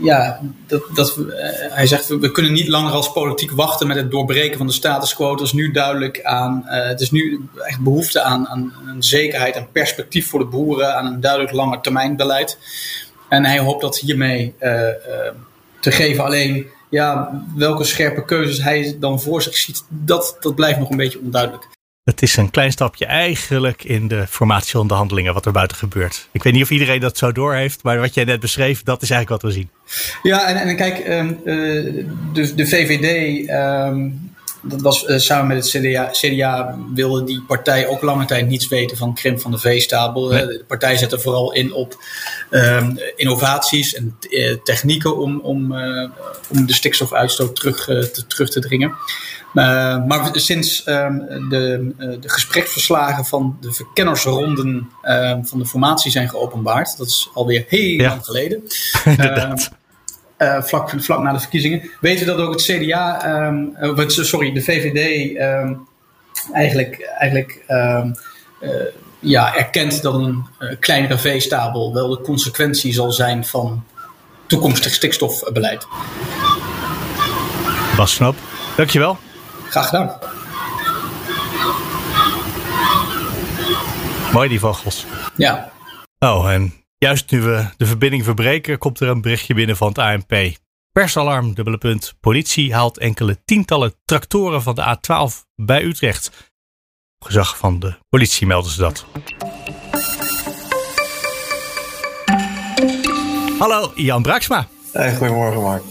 ja, 0.00 0.40
dat, 0.66 0.82
dat, 0.94 1.16
uh, 1.18 1.26
hij 1.72 1.86
zegt 1.86 2.08
we, 2.08 2.30
kunnen 2.30 2.52
niet 2.52 2.68
langer 2.68 2.92
als 2.92 3.12
politiek 3.12 3.50
wachten 3.50 3.86
met 3.86 3.96
het 3.96 4.10
doorbreken 4.10 4.58
van 4.58 4.66
de 4.66 4.72
status 4.72 5.14
quo. 5.14 5.30
Het 5.30 5.40
is 5.40 5.52
nu 5.52 5.70
duidelijk 5.70 6.22
aan, 6.22 6.62
uh, 6.66 6.86
het 6.86 7.00
is 7.00 7.10
nu 7.10 7.48
echt 7.64 7.80
behoefte 7.80 8.22
aan, 8.22 8.48
aan 8.48 8.72
een 8.86 9.02
zekerheid 9.02 9.56
en 9.56 9.68
perspectief 9.72 10.28
voor 10.28 10.38
de 10.38 10.44
boeren, 10.44 10.96
aan 10.96 11.06
een 11.06 11.20
duidelijk 11.20 11.52
lange 11.52 11.80
termijn 11.80 12.16
beleid. 12.16 12.58
En 13.28 13.44
hij 13.44 13.58
hoopt 13.58 13.80
dat 13.80 13.98
hiermee 13.98 14.54
te 15.80 15.90
geven. 15.90 16.24
Alleen 16.24 16.66
ja, 16.90 17.42
welke 17.56 17.84
scherpe 17.84 18.24
keuzes 18.24 18.62
hij 18.62 18.96
dan 19.00 19.20
voor 19.20 19.42
zich 19.42 19.56
ziet, 19.56 19.84
dat, 19.88 20.36
dat 20.40 20.54
blijft 20.54 20.78
nog 20.78 20.90
een 20.90 20.96
beetje 20.96 21.20
onduidelijk. 21.20 21.77
Het 22.08 22.22
is 22.22 22.36
een 22.36 22.50
klein 22.50 22.72
stapje 22.72 23.06
eigenlijk 23.06 23.84
in 23.84 24.08
de 24.08 24.26
formatieonderhandelingen 24.28 25.34
wat 25.34 25.46
er 25.46 25.52
buiten 25.52 25.76
gebeurt. 25.76 26.28
Ik 26.32 26.42
weet 26.42 26.52
niet 26.52 26.62
of 26.62 26.70
iedereen 26.70 27.00
dat 27.00 27.18
zo 27.18 27.32
doorheeft, 27.32 27.82
maar 27.82 27.98
wat 28.00 28.14
jij 28.14 28.24
net 28.24 28.40
beschreef, 28.40 28.82
dat 28.82 29.02
is 29.02 29.10
eigenlijk 29.10 29.42
wat 29.42 29.52
we 29.52 29.58
zien. 29.58 29.70
Ja, 30.22 30.48
en, 30.48 30.56
en 30.56 30.76
kijk, 30.76 30.98
eh, 30.98 31.26
de, 32.32 32.54
de 32.54 32.66
VVD, 32.66 33.46
ehm, 33.48 34.08
dat 34.62 34.80
was 34.80 35.04
eh, 35.04 35.18
samen 35.18 35.46
met 35.46 35.56
het 35.56 35.82
CDA, 35.82 36.08
CDA 36.12 36.78
wilde 36.94 37.24
die 37.24 37.42
partij 37.42 37.86
ook 37.86 38.02
lange 38.02 38.24
tijd 38.24 38.48
niets 38.48 38.68
weten 38.68 38.96
van 38.96 39.14
krimp 39.14 39.40
van 39.40 39.50
de 39.50 39.58
veestapel. 39.58 40.28
Nee. 40.28 40.46
De 40.46 40.64
partij 40.66 40.96
zette 40.96 41.18
vooral 41.18 41.52
in 41.52 41.72
op 41.72 41.96
ehm, 42.50 42.96
innovaties 43.16 43.94
en 43.94 44.16
eh, 44.30 44.54
technieken 44.64 45.16
om, 45.16 45.40
om, 45.40 45.72
eh, 45.72 46.10
om 46.48 46.66
de 46.66 46.74
stikstofuitstoot 46.74 47.56
terug, 47.56 47.88
eh, 47.88 47.98
te, 47.98 48.26
terug 48.26 48.50
te 48.50 48.60
dringen. 48.60 48.94
Maar 49.52 50.30
sinds 50.32 50.86
um, 50.86 51.48
de, 51.48 51.92
de 52.20 52.28
gespreksverslagen 52.28 53.24
van 53.24 53.56
de 53.60 53.72
verkennersronden 53.72 54.90
uh, 55.02 55.36
van 55.42 55.58
de 55.58 55.66
formatie 55.66 56.10
zijn 56.10 56.28
geopenbaard, 56.28 56.96
dat 56.96 57.06
is 57.06 57.30
alweer 57.34 57.64
heel 57.68 58.00
ja. 58.00 58.08
lang 58.08 58.24
geleden. 58.24 58.62
vlak, 60.38 60.90
vlak 60.98 61.22
na 61.22 61.32
de 61.32 61.40
verkiezingen. 61.40 61.90
Weten 62.00 62.26
we 62.26 62.32
dat 62.32 62.46
ook 62.46 62.52
het 62.52 62.62
CDA, 62.62 63.26
um, 63.46 63.74
sorry, 64.06 64.52
de 64.52 64.62
VVD 64.62 65.36
um, 65.40 65.88
eigenlijk, 66.52 67.00
eigenlijk 67.18 67.64
um, 67.68 68.14
ja, 69.18 69.56
erkent 69.56 70.02
dat 70.02 70.14
een 70.14 70.46
kleinere 70.80 71.18
veestapel 71.18 71.94
wel 71.94 72.08
de 72.08 72.20
consequentie 72.20 72.92
zal 72.92 73.12
zijn 73.12 73.44
van 73.44 73.84
toekomstig 74.46 74.94
stikstofbeleid. 74.94 75.86
Bas 77.96 78.14
Snap, 78.14 78.34
dankjewel. 78.76 79.18
Graag 79.68 79.84
gedaan. 79.84 80.18
Mooi 84.32 84.48
die 84.48 84.60
vogels. 84.60 85.06
Ja. 85.36 85.70
Oh, 86.18 86.52
en 86.52 86.72
juist 86.98 87.30
nu 87.30 87.40
we 87.40 87.68
de 87.76 87.86
verbinding 87.86 88.24
verbreken, 88.24 88.78
komt 88.78 89.00
er 89.00 89.08
een 89.08 89.20
berichtje 89.20 89.54
binnen 89.54 89.76
van 89.76 89.88
het 89.88 89.98
ANP. 89.98 90.56
Persalarm, 90.92 91.54
dubbele 91.54 91.78
punt. 91.78 92.14
Politie 92.20 92.74
haalt 92.74 92.98
enkele 92.98 93.38
tientallen 93.44 93.94
tractoren 94.04 94.62
van 94.62 94.74
de 94.74 94.96
A12 94.96 95.46
bij 95.56 95.84
Utrecht. 95.84 96.52
Op 97.18 97.26
gezag 97.26 97.56
van 97.56 97.78
de 97.78 97.98
politie 98.08 98.46
melden 98.46 98.70
ze 98.70 98.80
dat. 98.80 99.06
Hallo, 103.58 103.92
Jan 103.94 104.22
Braksma. 104.22 104.68
Hey, 104.92 105.16
goedemorgen, 105.16 105.62
Mark. 105.62 105.82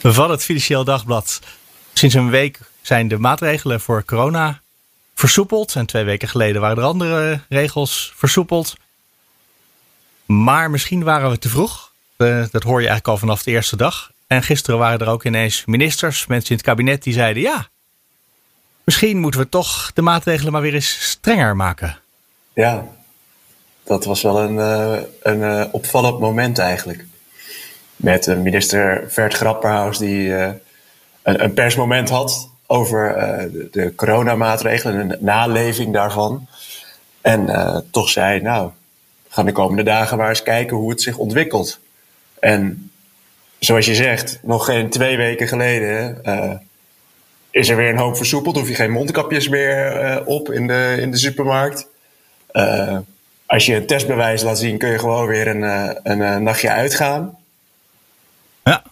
Van 0.00 0.30
het 0.30 0.42
Financieel 0.42 0.84
Dagblad. 0.84 1.40
Sinds 1.92 2.14
een 2.14 2.30
week 2.30 2.60
zijn 2.82 3.08
de 3.08 3.18
maatregelen 3.18 3.80
voor 3.80 4.04
corona 4.04 4.62
versoepeld. 5.14 5.76
En 5.76 5.86
twee 5.86 6.04
weken 6.04 6.28
geleden 6.28 6.60
waren 6.60 6.76
er 6.76 6.84
andere 6.84 7.40
regels 7.48 8.12
versoepeld. 8.16 8.74
Maar 10.26 10.70
misschien 10.70 11.04
waren 11.04 11.30
we 11.30 11.38
te 11.38 11.48
vroeg. 11.48 11.92
Dat 12.50 12.62
hoor 12.62 12.80
je 12.80 12.88
eigenlijk 12.88 13.08
al 13.08 13.16
vanaf 13.16 13.42
de 13.42 13.50
eerste 13.50 13.76
dag. 13.76 14.12
En 14.26 14.42
gisteren 14.42 14.78
waren 14.78 14.98
er 14.98 15.08
ook 15.08 15.24
ineens 15.24 15.64
ministers, 15.64 16.26
mensen 16.26 16.50
in 16.50 16.56
het 16.56 16.64
kabinet, 16.64 17.02
die 17.02 17.12
zeiden: 17.12 17.42
ja, 17.42 17.68
misschien 18.84 19.18
moeten 19.18 19.40
we 19.40 19.48
toch 19.48 19.90
de 19.94 20.02
maatregelen 20.02 20.52
maar 20.52 20.62
weer 20.62 20.74
eens 20.74 21.10
strenger 21.10 21.56
maken. 21.56 21.98
Ja, 22.52 22.86
dat 23.84 24.04
was 24.04 24.22
wel 24.22 24.40
een, 24.40 24.54
uh, 24.54 25.02
een 25.22 25.38
uh, 25.38 25.64
opvallend 25.70 26.20
moment 26.20 26.58
eigenlijk. 26.58 27.04
Met 27.96 28.26
minister 28.26 29.04
Vert 29.08 29.34
Grapperhaus 29.34 29.98
die 29.98 30.34
een, 31.22 31.54
persmoment 31.54 32.08
had 32.08 32.50
over 32.66 33.14
de, 33.72 33.92
coronamaatregelen 33.96 35.10
en 35.10 35.18
naleving 35.20 35.92
daarvan. 35.92 36.46
En 37.20 37.84
toch 37.90 38.08
zei, 38.08 38.40
nou, 38.40 38.70
gaan 39.34 39.46
de 39.46 39.52
komende 39.52 39.82
dagen 39.82 40.18
maar 40.18 40.28
eens 40.28 40.42
kijken 40.42 40.76
hoe 40.76 40.90
het 40.90 41.02
zich 41.02 41.16
ontwikkelt. 41.18 41.78
En 42.38 42.90
zoals 43.58 43.86
je 43.86 43.94
zegt, 43.94 44.38
nog 44.42 44.64
geen 44.64 44.90
twee 44.90 45.16
weken 45.16 45.48
geleden 45.48 46.20
uh, 46.24 46.52
is 47.50 47.68
er 47.68 47.76
weer 47.76 47.88
een 47.88 47.98
hoop 47.98 48.16
versoepeld. 48.16 48.56
Hoef 48.56 48.68
je 48.68 48.74
geen 48.74 48.90
mondkapjes 48.90 49.48
meer 49.48 50.22
op 50.26 50.52
in 50.52 50.66
de, 50.66 50.96
in 51.00 51.10
de 51.10 51.16
supermarkt. 51.16 51.86
als 53.46 53.66
je 53.66 53.74
een 53.74 53.86
testbewijs 53.86 54.42
laat 54.42 54.58
zien, 54.58 54.78
kun 54.78 54.90
je 54.90 54.98
gewoon 54.98 55.26
weer 55.26 55.46
een, 55.46 55.62
een, 55.62 56.20
een 56.20 56.42
nachtje 56.42 56.70
uitgaan. 56.70 57.38
Ja. 58.64 58.82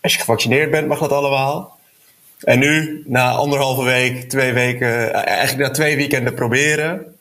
Als 0.00 0.12
je 0.12 0.18
gevaccineerd 0.18 0.70
bent, 0.70 0.88
mag 0.88 0.98
dat 0.98 1.12
allemaal. 1.12 1.78
En 2.40 2.58
nu, 2.58 3.02
na 3.06 3.30
anderhalve 3.30 3.82
week, 3.82 4.28
twee 4.28 4.52
weken, 4.52 5.12
eigenlijk 5.12 5.68
na 5.68 5.74
twee 5.74 5.96
weekenden 5.96 6.34
proberen, 6.34 7.18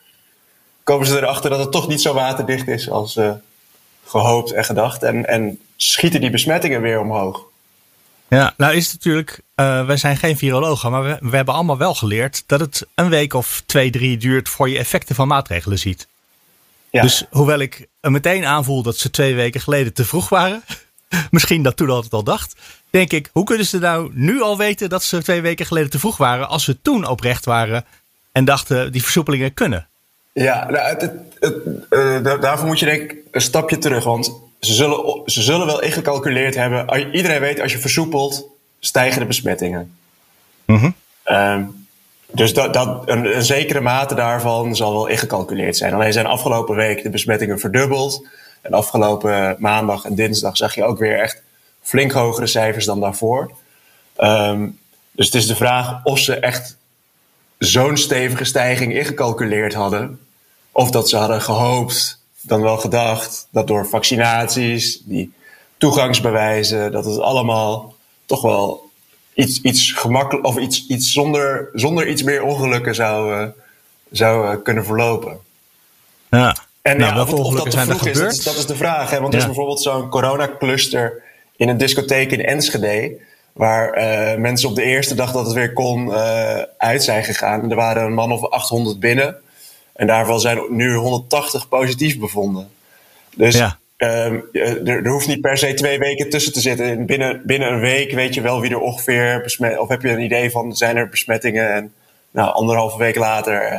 komen 0.89 1.07
ze 1.07 1.17
erachter 1.17 1.49
dat 1.49 1.59
het 1.59 1.71
toch 1.71 1.87
niet 1.87 2.01
zo 2.01 2.13
waterdicht 2.13 2.67
is 2.67 2.89
als 2.89 3.15
uh, 3.15 3.31
gehoopt 4.05 4.51
en 4.51 4.65
gedacht. 4.65 5.03
En, 5.03 5.27
en 5.27 5.59
schieten 5.75 6.21
die 6.21 6.29
besmettingen 6.29 6.81
weer 6.81 6.99
omhoog. 6.99 7.43
Ja, 8.27 8.53
nou 8.57 8.73
is 8.75 8.85
het 8.85 8.93
natuurlijk, 8.93 9.41
uh, 9.55 9.85
wij 9.85 9.97
zijn 9.97 10.17
geen 10.17 10.37
virologen, 10.37 10.91
maar 10.91 11.03
we, 11.03 11.17
we 11.19 11.35
hebben 11.35 11.53
allemaal 11.53 11.77
wel 11.77 11.95
geleerd 11.95 12.43
dat 12.45 12.59
het 12.59 12.87
een 12.95 13.09
week 13.09 13.33
of 13.33 13.63
twee, 13.65 13.89
drie 13.89 14.17
duurt 14.17 14.49
voor 14.49 14.69
je 14.69 14.77
effecten 14.77 15.15
van 15.15 15.27
maatregelen 15.27 15.79
ziet. 15.79 16.07
Ja. 16.89 17.01
Dus 17.01 17.25
hoewel 17.29 17.59
ik 17.59 17.87
meteen 18.01 18.45
aanvoel 18.45 18.83
dat 18.83 18.97
ze 18.97 19.09
twee 19.09 19.35
weken 19.35 19.61
geleden 19.61 19.93
te 19.93 20.05
vroeg 20.05 20.29
waren, 20.29 20.63
misschien 21.31 21.63
dat 21.63 21.77
toen 21.77 21.89
altijd 21.89 22.13
al 22.13 22.23
dacht, 22.23 22.55
denk 22.89 23.11
ik, 23.11 23.29
hoe 23.33 23.43
kunnen 23.43 23.65
ze 23.65 23.79
nou 23.79 24.11
nu 24.13 24.41
al 24.41 24.57
weten 24.57 24.89
dat 24.89 25.03
ze 25.03 25.23
twee 25.23 25.41
weken 25.41 25.65
geleden 25.65 25.89
te 25.89 25.99
vroeg 25.99 26.17
waren, 26.17 26.47
als 26.47 26.63
ze 26.63 26.81
toen 26.81 27.07
oprecht 27.07 27.45
waren 27.45 27.85
en 28.31 28.45
dachten 28.45 28.91
die 28.91 29.03
versoepelingen 29.03 29.53
kunnen? 29.53 29.88
Ja, 30.43 30.69
nou, 30.69 30.87
het, 30.87 31.01
het, 31.01 31.13
het, 31.39 31.55
uh, 31.89 32.41
daarvoor 32.41 32.67
moet 32.67 32.79
je 32.79 32.85
denk 32.85 33.11
ik 33.11 33.17
een 33.31 33.41
stapje 33.41 33.77
terug, 33.77 34.03
want 34.03 34.33
ze 34.59 34.73
zullen, 34.73 35.21
ze 35.25 35.41
zullen 35.41 35.65
wel 35.65 35.81
ingecalculeerd 35.81 36.55
hebben. 36.55 37.11
Iedereen 37.11 37.39
weet, 37.39 37.61
als 37.61 37.71
je 37.71 37.79
versoepelt, 37.79 38.45
stijgen 38.79 39.19
de 39.19 39.25
besmettingen. 39.25 39.95
Mm 40.65 40.77
-hmm. 40.77 40.95
um, 41.25 41.87
dus 42.31 42.53
dat, 42.53 42.73
dat, 42.73 43.09
een, 43.09 43.35
een, 43.35 43.43
zekere 43.43 43.81
mate 43.81 44.15
daarvan 44.15 44.75
zal 44.75 44.93
wel 44.93 45.07
ingecalculeerd 45.07 45.77
zijn. 45.77 45.93
Alleen 45.93 46.13
zijn 46.13 46.25
afgelopen 46.25 46.75
week 46.75 47.03
de 47.03 47.09
besmettingen 47.09 47.59
verdubbeld. 47.59 48.27
En 48.61 48.73
afgelopen 48.73 49.55
maandag 49.59 50.05
en 50.05 50.15
dinsdag 50.15 50.57
zag 50.57 50.75
je 50.75 50.83
ook 50.83 50.99
weer 50.99 51.19
echt 51.19 51.41
flink 51.81 52.11
hogere 52.11 52.47
cijfers 52.47 52.85
dan 52.85 52.99
daarvoor. 52.99 53.51
Um, 54.17 54.79
dus 55.11 55.25
het 55.25 55.35
is 55.35 55.47
de 55.47 55.55
vraag 55.55 56.03
of 56.03 56.19
ze 56.19 56.35
echt 56.35 56.77
zo'n 57.57 57.97
stevige 57.97 58.43
stijging 58.43 58.93
ingecalculeerd 58.93 59.73
hadden. 59.73 60.19
Of 60.79 60.91
dat 60.91 61.09
ze 61.09 61.17
hadden 61.17 61.41
gehoopt, 61.41 62.19
dan 62.41 62.61
wel 62.61 62.77
gedacht, 62.77 63.47
dat 63.51 63.67
door 63.67 63.87
vaccinaties, 63.87 65.01
die 65.03 65.33
toegangsbewijzen, 65.77 66.91
dat 66.91 67.05
het 67.05 67.19
allemaal 67.19 67.95
toch 68.25 68.41
wel 68.41 68.89
iets, 69.33 69.61
iets 69.61 69.91
gemakkelijk 69.91 70.45
of 70.45 70.57
iets, 70.57 70.87
iets 70.87 71.11
zonder, 71.11 71.69
zonder 71.73 72.07
iets 72.07 72.23
meer 72.23 72.43
ongelukken 72.43 72.95
zou, 72.95 73.41
uh, 73.41 73.47
zou 74.11 74.55
uh, 74.55 74.63
kunnen 74.63 74.85
verlopen. 74.85 75.39
Ja. 76.29 76.55
En 76.81 76.97
nou, 76.97 77.15
ja, 77.15 77.21
of, 77.21 77.33
of 77.33 77.55
dat 77.55 77.75
vroeg 77.75 78.07
is, 78.07 78.17
dat 78.17 78.31
is, 78.31 78.43
dat 78.43 78.55
is 78.55 78.65
de 78.65 78.75
vraag. 78.75 79.09
Hè? 79.09 79.19
Want 79.19 79.33
ja. 79.33 79.39
er 79.39 79.45
is 79.45 79.45
bijvoorbeeld 79.45 79.81
zo'n 79.81 80.09
coronacluster 80.09 81.23
in 81.55 81.69
een 81.69 81.77
discotheek 81.77 82.31
in 82.31 82.45
Enschede. 82.45 83.17
Waar 83.53 83.97
uh, 83.97 84.41
mensen 84.41 84.69
op 84.69 84.75
de 84.75 84.83
eerste 84.83 85.15
dag 85.15 85.31
dat 85.31 85.45
het 85.45 85.55
weer 85.55 85.73
kon 85.73 86.13
uit 86.77 87.03
zijn 87.03 87.23
gegaan. 87.23 87.69
Er 87.69 87.75
waren 87.75 88.03
een 88.03 88.13
man 88.13 88.31
of 88.31 88.49
800 88.49 88.99
binnen. 88.99 89.41
En 89.99 90.07
daarvan 90.07 90.39
zijn 90.39 90.59
nu 90.69 90.95
180 90.95 91.67
positief 91.67 92.19
bevonden. 92.19 92.69
Dus 93.35 93.57
ja. 93.57 93.77
um, 93.97 94.43
er, 94.51 94.87
er, 94.87 95.07
hoeft 95.07 95.27
niet 95.27 95.41
per 95.41 95.57
se 95.57 95.73
twee 95.73 95.99
weken 95.99 96.29
tussen 96.29 96.53
te 96.53 96.61
zitten. 96.61 97.05
Binnen, 97.05 97.41
binnen 97.45 97.71
een 97.71 97.79
week 97.79 98.11
weet 98.11 98.33
je 98.33 98.41
wel 98.41 98.61
wie 98.61 98.71
er 98.71 98.79
ongeveer 98.79 99.41
besmet... 99.41 99.79
Of 99.79 99.89
heb 99.89 100.01
je 100.01 100.09
een 100.09 100.21
idee 100.21 100.51
van, 100.51 100.75
zijn 100.75 100.97
er 100.97 101.09
besmettingen? 101.09 101.73
En 101.73 101.93
nou, 102.31 102.53
anderhalve 102.53 102.97
week 102.97 103.15
later 103.15 103.71
uh, 103.71 103.77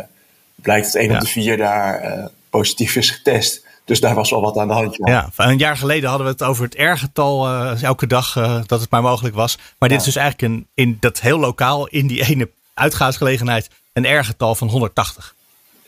blijkt 0.55 0.87
het 0.87 0.95
een 0.95 1.09
ja. 1.09 1.15
op 1.15 1.21
de 1.21 1.27
vier 1.27 1.57
daar 1.57 2.31
positief 2.51 2.97
is 2.97 3.11
getest. 3.11 3.65
Dus 3.85 4.01
daar 4.01 4.15
was 4.15 4.31
wel 4.31 4.41
wat 4.41 4.57
aan 4.57 4.69
de 4.69 4.75
hand. 4.75 4.97
Ja, 4.97 5.31
ja 5.37 5.47
een 5.47 5.59
jaar 5.59 5.77
geleden 5.77 6.09
hadden 6.09 6.27
we 6.27 6.33
het 6.33 6.43
over 6.43 6.65
het 6.65 6.75
R-getal 6.75 7.49
uh, 7.49 7.83
elke 7.83 8.07
dag 8.07 8.33
dat 8.67 8.81
het 8.81 8.91
maar 8.91 9.03
mogelijk 9.03 9.35
was. 9.35 9.59
Maar 9.79 9.89
dit 9.89 9.99
is 9.99 10.05
dus 10.05 10.17
eigenlijk 10.17 10.53
een, 10.53 10.67
in 10.75 10.97
dat 11.01 11.21
heel 11.21 11.39
lokaal, 11.39 11.87
in 11.87 12.07
die 12.07 12.25
ene 12.25 12.51
uitgaansgelegenheid, 12.75 13.71
een 13.93 14.19
R-getal 14.19 14.55
van 14.55 14.69
180. 14.69 15.35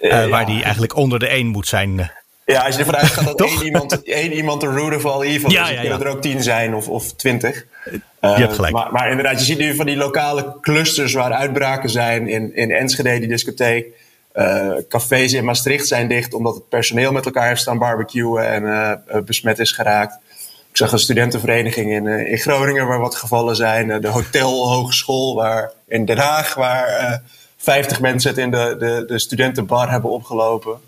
Uh, 0.02 0.10
ja. 0.10 0.28
Waar 0.28 0.46
die 0.46 0.62
eigenlijk 0.62 0.96
onder 0.96 1.18
de 1.18 1.28
1 1.28 1.46
moet 1.46 1.68
zijn. 1.68 2.10
Ja, 2.44 2.62
als 2.64 2.74
je 2.74 2.80
ervan 2.80 2.96
uitgaat 2.96 3.24
dat 3.24 3.40
één 3.50 3.62
iemand, 3.62 4.02
één 4.02 4.32
iemand 4.32 4.60
de 4.60 4.66
root 4.66 4.94
of 4.94 5.06
all 5.06 5.22
evil 5.22 5.50
ja, 5.50 5.64
is, 5.64 5.70
ja, 5.70 5.80
kunnen 5.80 6.00
er 6.00 6.06
ook 6.06 6.22
tien 6.22 6.42
zijn 6.42 6.74
of, 6.74 6.88
of 6.88 7.12
twintig. 7.12 7.66
je 8.20 8.28
hebt 8.28 8.54
gelijk. 8.54 8.72
Maar, 8.72 8.92
maar, 8.92 9.10
inderdaad, 9.10 9.38
je 9.38 9.44
ziet 9.44 9.58
nu 9.58 9.74
van 9.74 9.86
die 9.86 9.96
lokale 9.96 10.56
clusters 10.60 11.12
waar 11.12 11.32
uitbraken 11.32 11.90
zijn 11.90 12.28
in, 12.28 12.56
in 12.56 12.70
Enschede, 12.70 13.18
die 13.18 13.28
discotheek. 13.28 13.86
Uh, 14.34 14.72
cafés 14.88 15.32
in 15.32 15.44
Maastricht 15.44 15.86
zijn 15.86 16.08
dicht 16.08 16.34
omdat 16.34 16.54
het 16.54 16.68
personeel 16.68 17.12
met 17.12 17.24
elkaar 17.24 17.48
heeft 17.48 17.60
staan 17.60 17.78
barbecuen 17.78 18.48
en 18.48 18.62
uh, 18.62 19.22
besmet 19.24 19.58
is 19.58 19.72
geraakt. 19.72 20.18
Ik 20.70 20.76
zag 20.76 20.92
een 20.92 20.98
studentenvereniging 20.98 21.90
in, 21.90 22.06
in 22.06 22.38
Groningen 22.38 22.86
waar 22.86 22.98
wat 22.98 23.14
gevallen 23.14 23.56
zijn. 23.56 24.00
de 24.00 24.08
Hotel 24.08 24.68
Hogeschool 24.68 25.34
waar, 25.34 25.70
in 25.88 26.04
Den 26.04 26.18
Haag 26.18 26.54
waar 26.54 27.22
50 27.62 28.00
mensen 28.00 28.30
het 28.30 28.38
in 28.38 28.50
de, 28.50 28.76
de, 28.78 29.04
de 29.06 29.18
studentenbar 29.18 29.90
hebben 29.90 30.10
opgelopen. 30.10 30.80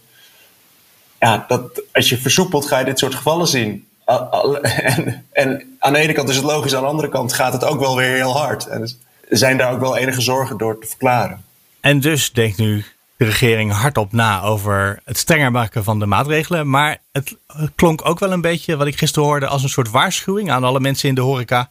Ja, 1.21 1.45
dat, 1.49 1.83
als 1.93 2.09
je 2.09 2.19
versoepelt 2.19 2.67
ga 2.67 2.79
je 2.79 2.85
dit 2.85 2.99
soort 2.99 3.15
gevallen 3.15 3.47
zien. 3.47 3.87
En, 4.05 5.27
en 5.33 5.77
aan 5.79 5.93
de 5.93 5.99
ene 5.99 6.13
kant 6.13 6.29
is 6.29 6.37
het 6.37 6.45
logisch, 6.45 6.75
aan 6.75 6.83
de 6.83 6.89
andere 6.89 7.09
kant 7.09 7.33
gaat 7.33 7.53
het 7.53 7.65
ook 7.65 7.81
wel 7.81 7.97
weer 7.97 8.15
heel 8.15 8.37
hard. 8.39 8.67
En 8.67 8.81
dus 8.81 8.99
zijn 9.29 9.57
daar 9.57 9.73
ook 9.73 9.81
wel 9.81 9.97
enige 9.97 10.21
zorgen 10.21 10.59
door 10.59 10.81
te 10.81 10.87
verklaren. 10.87 11.45
En 11.81 12.01
dus 12.01 12.33
denkt 12.33 12.59
nu 12.59 12.85
de 13.17 13.25
regering 13.25 13.73
hardop 13.73 14.13
na 14.13 14.43
over 14.43 15.01
het 15.05 15.19
strenger 15.19 15.51
maken 15.51 15.85
van 15.85 15.99
de 15.99 16.07
maatregelen. 16.07 16.71
Maar 16.71 16.99
het 17.13 17.37
klonk 17.75 18.09
ook 18.09 18.19
wel 18.19 18.33
een 18.33 18.41
beetje, 18.41 18.77
wat 18.77 18.87
ik 18.87 18.99
gisteren 18.99 19.29
hoorde, 19.29 19.47
als 19.47 19.63
een 19.63 19.69
soort 19.69 19.91
waarschuwing 19.91 20.51
aan 20.51 20.65
alle 20.65 20.81
mensen 20.81 21.09
in 21.09 21.15
de 21.15 21.21
horeca. 21.21 21.69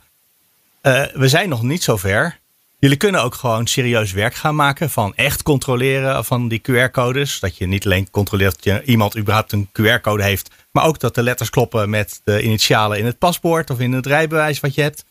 Uh, 0.81 1.03
we 1.13 1.27
zijn 1.27 1.49
nog 1.49 1.61
niet 1.61 1.83
zo 1.83 1.97
ver. 1.97 2.39
Jullie 2.83 2.97
kunnen 2.97 3.23
ook 3.23 3.35
gewoon 3.35 3.67
serieus 3.67 4.11
werk 4.11 4.35
gaan 4.35 4.55
maken 4.55 4.89
van 4.89 5.15
echt 5.15 5.43
controleren 5.43 6.25
van 6.25 6.47
die 6.47 6.61
QR-codes. 6.61 7.39
Dat 7.39 7.57
je 7.57 7.67
niet 7.67 7.85
alleen 7.85 8.09
controleert 8.09 8.55
dat 8.55 8.63
je 8.63 8.83
iemand 8.83 9.17
überhaupt 9.17 9.51
een 9.51 9.67
QR-code 9.67 10.23
heeft, 10.23 10.49
maar 10.71 10.85
ook 10.85 10.99
dat 10.99 11.15
de 11.15 11.23
letters 11.23 11.49
kloppen 11.49 11.89
met 11.89 12.21
de 12.23 12.41
initialen 12.41 12.97
in 12.97 13.05
het 13.05 13.17
paspoort 13.17 13.69
of 13.69 13.79
in 13.79 13.91
het 13.91 14.05
rijbewijs 14.05 14.59
wat 14.59 14.75
je 14.75 14.81
hebt. 14.81 15.05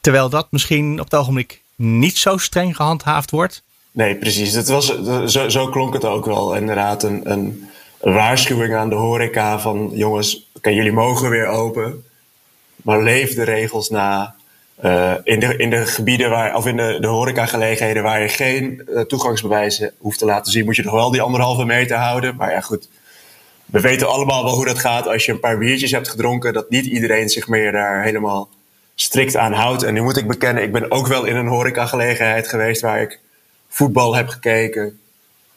Terwijl 0.00 0.28
dat 0.28 0.46
misschien 0.50 0.98
op 1.00 1.10
het 1.10 1.20
ogenblik 1.20 1.62
niet 1.76 2.18
zo 2.18 2.36
streng 2.36 2.76
gehandhaafd 2.76 3.30
wordt. 3.30 3.62
Nee, 3.90 4.16
precies. 4.16 4.52
Het 4.52 4.68
was, 4.68 4.86
zo, 5.26 5.48
zo 5.48 5.68
klonk 5.68 5.92
het 5.92 6.04
ook 6.04 6.24
wel. 6.24 6.54
Inderdaad, 6.54 7.02
een, 7.02 7.30
een 7.30 7.68
waarschuwing 8.00 8.74
aan 8.74 8.88
de 8.88 8.94
horeca 8.94 9.58
van 9.60 9.90
jongens, 9.94 10.46
okay, 10.56 10.74
jullie 10.74 10.92
mogen 10.92 11.30
weer 11.30 11.46
open, 11.46 12.04
maar 12.76 13.02
leef 13.02 13.34
de 13.34 13.44
regels 13.44 13.88
na. 13.88 14.38
Uh, 14.84 15.14
in, 15.24 15.40
de, 15.40 15.56
in 15.56 15.70
de 15.70 15.86
gebieden 15.86 16.30
waar, 16.30 16.56
of 16.56 16.66
in 16.66 16.76
de, 16.76 16.96
de 17.00 17.06
horecagelegenheden 17.06 18.02
waar 18.02 18.22
je 18.22 18.28
geen 18.28 18.88
uh, 18.88 19.00
toegangsbewijzen 19.00 19.92
hoeft 19.98 20.18
te 20.18 20.24
laten 20.24 20.52
zien, 20.52 20.64
moet 20.64 20.76
je 20.76 20.82
nog 20.82 20.94
wel 20.94 21.10
die 21.10 21.20
anderhalve 21.20 21.64
meter 21.64 21.96
houden. 21.96 22.36
Maar 22.36 22.50
ja, 22.50 22.60
goed. 22.60 22.88
We 23.66 23.80
weten 23.80 24.08
allemaal 24.08 24.44
wel 24.44 24.54
hoe 24.54 24.64
dat 24.64 24.78
gaat 24.78 25.06
als 25.06 25.24
je 25.24 25.32
een 25.32 25.40
paar 25.40 25.58
biertjes 25.58 25.90
hebt 25.90 26.08
gedronken, 26.08 26.52
dat 26.52 26.70
niet 26.70 26.86
iedereen 26.86 27.28
zich 27.28 27.48
meer 27.48 27.72
daar 27.72 28.02
helemaal 28.02 28.48
strikt 28.94 29.36
aan 29.36 29.52
houdt. 29.52 29.82
En 29.82 29.94
nu 29.94 30.02
moet 30.02 30.16
ik 30.16 30.26
bekennen, 30.26 30.62
ik 30.62 30.72
ben 30.72 30.90
ook 30.90 31.06
wel 31.06 31.24
in 31.24 31.36
een 31.36 31.46
horecagelegenheid 31.46 32.48
geweest 32.48 32.80
waar 32.80 33.00
ik 33.00 33.20
voetbal 33.68 34.14
heb 34.14 34.28
gekeken. 34.28 35.00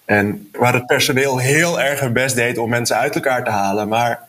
En 0.05 0.49
waar 0.51 0.73
het 0.73 0.85
personeel 0.85 1.37
heel 1.37 1.81
erg 1.81 1.99
hun 1.99 2.13
best 2.13 2.35
deed 2.35 2.57
om 2.57 2.69
mensen 2.69 2.97
uit 2.97 3.15
elkaar 3.15 3.43
te 3.43 3.49
halen. 3.49 3.87
Maar 3.87 4.27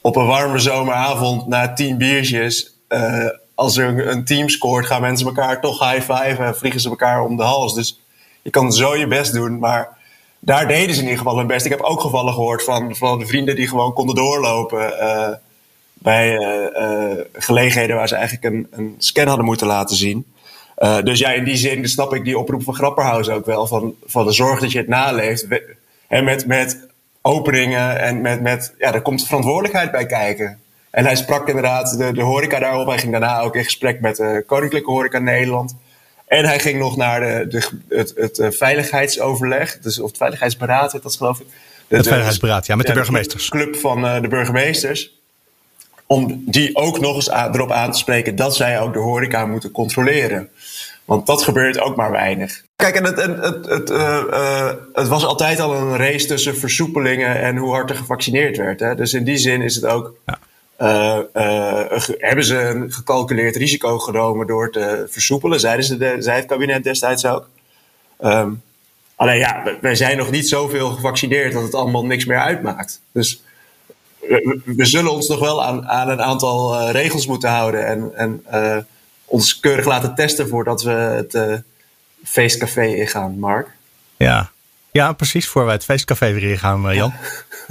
op 0.00 0.16
een 0.16 0.26
warme 0.26 0.58
zomeravond 0.58 1.46
na 1.46 1.72
tien 1.72 1.98
biertjes, 1.98 2.74
uh, 2.88 3.26
als 3.60 3.76
er 3.76 4.08
een 4.08 4.24
team 4.24 4.48
scoort, 4.48 4.86
gaan 4.86 5.00
mensen 5.00 5.26
elkaar 5.26 5.60
toch 5.60 5.90
high-fiven 5.90 6.44
en 6.44 6.56
vliegen 6.56 6.80
ze 6.80 6.88
elkaar 6.88 7.24
om 7.24 7.36
de 7.36 7.42
hals. 7.42 7.74
Dus 7.74 8.00
je 8.42 8.50
kan 8.50 8.72
zo 8.72 8.96
je 8.96 9.06
best 9.06 9.32
doen, 9.32 9.58
maar 9.58 9.98
daar 10.38 10.68
deden 10.68 10.94
ze 10.94 11.00
in 11.00 11.06
ieder 11.06 11.18
geval 11.18 11.36
hun 11.36 11.46
best. 11.46 11.64
Ik 11.64 11.70
heb 11.70 11.80
ook 11.80 12.00
gevallen 12.00 12.34
gehoord 12.34 12.64
van, 12.64 12.96
van 12.96 13.26
vrienden 13.26 13.56
die 13.56 13.68
gewoon 13.68 13.92
konden 13.92 14.14
doorlopen 14.14 14.92
uh, 15.00 15.28
bij 15.94 16.38
uh, 16.38 17.24
gelegenheden 17.32 17.96
waar 17.96 18.08
ze 18.08 18.14
eigenlijk 18.14 18.54
een, 18.54 18.66
een 18.70 18.94
scan 18.98 19.26
hadden 19.26 19.44
moeten 19.44 19.66
laten 19.66 19.96
zien. 19.96 20.26
Dus 21.04 21.18
ja, 21.18 21.32
in 21.32 21.44
die 21.44 21.56
zin 21.56 21.88
snap 21.88 22.14
ik 22.14 22.24
die 22.24 22.38
oproep 22.38 22.62
van 22.62 22.74
Grapperhaus 22.74 23.28
ook 23.28 23.46
wel. 23.46 23.66
Van, 23.66 23.94
van 24.06 24.26
de 24.26 24.32
zorg 24.32 24.60
dat 24.60 24.72
je 24.72 24.78
het 24.78 24.88
naleeft. 24.88 25.46
En 26.08 26.24
met, 26.24 26.46
met 26.46 26.86
openingen 27.22 28.00
en 28.00 28.20
met, 28.20 28.40
met, 28.40 28.74
ja, 28.78 28.90
daar 28.90 29.02
komt 29.02 29.26
verantwoordelijkheid 29.26 29.90
bij 29.90 30.06
kijken. 30.06 30.60
En 30.90 31.04
hij 31.04 31.16
sprak 31.16 31.48
inderdaad 31.48 31.98
de, 31.98 32.12
de 32.12 32.22
horeca 32.22 32.58
daarop. 32.58 32.86
Hij 32.86 32.98
ging 32.98 33.12
daarna 33.12 33.40
ook 33.40 33.56
in 33.56 33.64
gesprek 33.64 34.00
met 34.00 34.16
de 34.16 34.44
Koninklijke 34.46 34.90
Horeca 34.90 35.18
Nederland. 35.18 35.76
En 36.26 36.44
hij 36.44 36.58
ging 36.60 36.78
nog 36.78 36.96
naar 36.96 37.20
de, 37.20 37.46
de, 37.48 37.68
het, 37.96 38.12
het, 38.16 38.38
eh, 38.38 38.50
veiligheidsoverleg. 38.50 39.78
Dus, 39.78 40.00
of 40.00 40.08
het 40.08 40.16
veiligheidsberaad, 40.16 41.02
dat 41.02 41.16
geloof 41.16 41.40
ik. 41.40 41.46
De, 41.88 41.96
het 41.96 42.06
veiligheidsberaad, 42.06 42.66
ja, 42.66 42.76
met 42.76 42.86
de 42.86 42.92
burgemeesters. 42.92 43.44
De 43.44 43.50
club 43.50 43.76
van 43.76 44.04
uh, 44.04 44.20
de 44.20 44.28
burgemeesters 44.28 45.18
om 46.10 46.42
die 46.46 46.76
ook 46.76 47.00
nog 47.00 47.14
eens 47.14 47.30
erop 47.30 47.70
aan 47.70 47.92
te 47.92 47.98
spreken 47.98 48.36
dat 48.36 48.56
zij 48.56 48.80
ook 48.80 48.92
de 48.92 48.98
horeca 48.98 49.46
moeten 49.46 49.70
controleren. 49.70 50.48
Want 51.04 51.26
dat 51.26 51.42
gebeurt 51.42 51.80
ook 51.80 51.96
maar 51.96 52.10
weinig. 52.10 52.62
Kijk, 52.76 52.94
en 52.94 53.04
het, 53.04 53.16
het, 53.16 53.66
het, 53.66 53.90
uh, 53.90 54.22
uh, 54.30 54.70
het 54.92 55.08
was 55.08 55.24
altijd 55.24 55.60
al 55.60 55.74
een 55.74 55.96
race 55.96 56.26
tussen 56.26 56.56
versoepelingen 56.56 57.40
en 57.40 57.56
hoe 57.56 57.70
hard 57.70 57.90
er 57.90 57.96
gevaccineerd 57.96 58.56
werd. 58.56 58.80
Hè? 58.80 58.94
Dus 58.94 59.12
in 59.12 59.24
die 59.24 59.36
zin 59.36 59.62
is 59.62 59.74
het 59.74 59.84
ook. 59.84 60.14
Ja. 60.26 60.38
Uh, 60.82 61.18
hebben 62.18 62.44
ze 62.44 62.58
een 62.58 62.92
gecalculeerd 62.92 63.56
risico 63.56 63.98
genomen 63.98 64.46
door 64.46 64.70
te 64.70 65.06
versoepelen? 65.08 65.60
Zeiden 65.60 65.84
ze 66.22 66.30
het 66.30 66.46
kabinet 66.46 66.84
destijds 66.84 67.26
ook. 67.26 67.48
Um, 68.20 68.62
alleen 69.16 69.38
ja, 69.38 69.76
wij 69.80 69.94
zijn 69.94 70.16
nog 70.16 70.30
niet 70.30 70.48
zoveel 70.48 70.90
gevaccineerd 70.90 71.52
dat 71.52 71.62
het 71.62 71.74
allemaal 71.74 72.06
niks 72.06 72.24
meer 72.24 72.40
uitmaakt. 72.40 73.00
Dus 73.12 73.42
we, 74.64 74.84
zullen 74.84 75.12
ons 75.12 75.28
nog 75.28 75.40
wel 75.40 75.64
aan, 75.64 75.88
aan 75.88 76.08
een 76.08 76.22
aantal 76.22 76.80
uh, 76.80 76.90
regels 76.90 77.26
moeten 77.26 77.50
houden. 77.50 77.86
En, 77.86 78.12
en 78.14 78.44
ons 79.24 79.60
keurig 79.60 79.86
laten 79.86 80.14
testen 80.14 80.48
voordat 80.48 80.82
we 80.82 80.90
het 80.90 81.62
feestcafé 82.24 82.86
ingaan, 82.86 83.38
Mark. 83.38 83.68
Ja. 84.16 84.50
Ja, 84.92 85.12
precies. 85.12 85.48
Voor 85.48 85.64
wij 85.64 85.74
het 85.74 85.84
feestcafé 85.84 86.32
weer 86.32 86.50
ingaan, 86.50 86.94
Jan. 86.94 87.12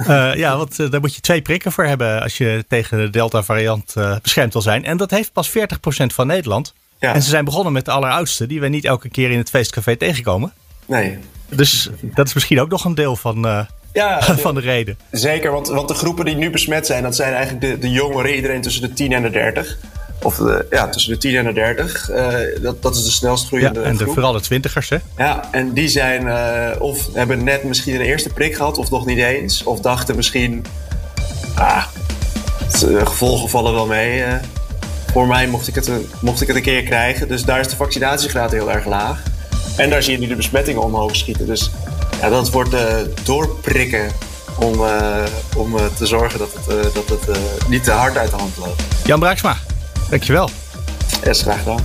Ja, 0.06 0.32
ja 0.44 0.56
want 0.56 0.90
daar 0.90 1.00
moet 1.00 1.14
je 1.14 1.20
twee 1.20 1.42
prikken 1.42 1.72
voor 1.72 1.84
hebben 1.84 2.22
als 2.22 2.38
je 2.38 2.64
tegen 2.68 2.98
de 2.98 3.10
Delta-variant 3.10 3.94
beschermd 4.22 4.52
wil 4.52 4.62
zijn. 4.62 4.84
En 4.84 4.96
dat 4.96 5.10
heeft 5.10 5.32
pas 5.32 5.50
40% 5.50 5.52
van 6.06 6.26
Nederland. 6.26 6.74
Ja. 6.98 7.14
En 7.14 7.22
ze 7.22 7.28
zijn 7.28 7.44
begonnen 7.44 7.72
met 7.72 7.84
de 7.84 7.90
alleroudste, 7.90 8.46
die 8.46 8.60
we 8.60 8.68
niet 8.68 8.84
elke 8.84 9.08
keer 9.08 9.30
in 9.30 9.38
het 9.38 9.50
feestcafé 9.50 9.96
tegenkomen. 9.96 10.52
Nee. 10.86 11.18
Dus 11.48 11.90
dat 12.02 12.26
is 12.26 12.34
misschien 12.34 12.60
ook 12.60 12.70
nog 12.70 12.84
een 12.84 12.94
deel 12.94 13.16
van, 13.16 13.66
ja, 13.92 14.22
van 14.36 14.54
de 14.54 14.60
reden. 14.60 14.98
Zeker, 15.10 15.50
want, 15.50 15.68
want 15.68 15.88
de 15.88 15.94
groepen 15.94 16.24
die 16.24 16.36
nu 16.36 16.50
besmet 16.50 16.86
zijn, 16.86 17.02
dat 17.02 17.16
zijn 17.16 17.34
eigenlijk 17.34 17.66
de, 17.66 17.78
de 17.78 17.90
jongeren, 17.90 18.34
iedereen 18.34 18.60
tussen 18.60 18.82
de 18.82 18.92
10 18.92 19.12
en 19.12 19.22
de 19.22 19.30
30. 19.30 19.78
Of 20.22 20.36
de, 20.36 20.66
ja, 20.70 20.88
tussen 20.88 21.12
de 21.12 21.18
10 21.18 21.36
en 21.36 21.44
de 21.44 21.52
30. 21.52 22.10
Uh, 22.10 22.62
dat, 22.62 22.82
dat 22.82 22.96
is 22.96 23.04
de 23.04 23.10
snelst 23.10 23.46
groeiende 23.46 23.80
ja, 23.80 23.86
en 23.86 23.96
de, 23.96 24.04
vooral 24.04 24.32
de 24.32 24.40
twintigers, 24.40 24.88
hè? 24.88 24.96
Ja, 25.16 25.48
en 25.50 25.72
die 25.72 25.88
zijn 25.88 26.26
uh, 26.26 26.82
of 26.82 27.08
hebben 27.12 27.44
net 27.44 27.64
misschien 27.64 27.94
een 27.94 28.00
eerste 28.00 28.28
prik 28.28 28.56
gehad, 28.56 28.78
of 28.78 28.90
nog 28.90 29.06
niet 29.06 29.18
eens. 29.18 29.62
Of 29.62 29.80
dachten 29.80 30.16
misschien, 30.16 30.64
ah, 31.54 31.84
de 32.80 33.06
gevolgen 33.06 33.48
vallen 33.48 33.72
wel 33.72 33.86
mee. 33.86 34.18
Uh, 34.18 34.34
voor 35.12 35.26
mij 35.26 35.46
mocht 35.46 35.68
ik, 35.68 35.74
het, 35.74 35.90
mocht 36.20 36.40
ik 36.40 36.46
het 36.46 36.56
een 36.56 36.62
keer 36.62 36.82
krijgen. 36.82 37.28
Dus 37.28 37.44
daar 37.44 37.60
is 37.60 37.68
de 37.68 37.76
vaccinatiegraad 37.76 38.50
heel 38.50 38.70
erg 38.70 38.86
laag. 38.86 39.22
En 39.76 39.90
daar 39.90 40.02
zie 40.02 40.12
je 40.12 40.18
nu 40.18 40.26
de 40.26 40.36
besmettingen 40.36 40.82
omhoog 40.82 41.16
schieten. 41.16 41.46
Dus 41.46 41.70
ja, 42.20 42.28
dat 42.28 42.50
wordt 42.50 42.76
doorprikken 43.22 44.10
om, 44.58 44.80
om 45.56 45.76
te 45.96 46.06
zorgen 46.06 46.38
dat 46.38 46.52
het, 46.52 46.94
dat 46.94 47.08
het 47.08 47.38
niet 47.68 47.84
te 47.84 47.90
hard 47.90 48.16
uit 48.16 48.30
de 48.30 48.36
hand 48.36 48.56
loopt. 48.56 48.82
Jan 49.04 49.20
Braaksma, 49.20 49.56
dankjewel. 50.10 50.48
Yes, 51.24 51.42
graag 51.42 51.58
gedaan. 51.58 51.80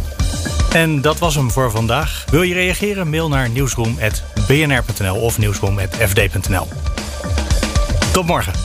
En 0.74 1.02
dat 1.02 1.20
was 1.20 1.36
hem 1.36 1.52
voor 1.52 1.72
vandaag. 1.72 2.26
Wil 2.30 2.42
je 2.42 2.54
reageren? 2.54 3.10
Mail 3.10 3.30
naar 3.30 3.50
nieuwsroom.bnr.nl 3.50 5.16
of 5.16 5.38
nieuwsroom.fd.nl. 5.38 6.68
Tot 8.12 8.26
morgen. 8.26 8.65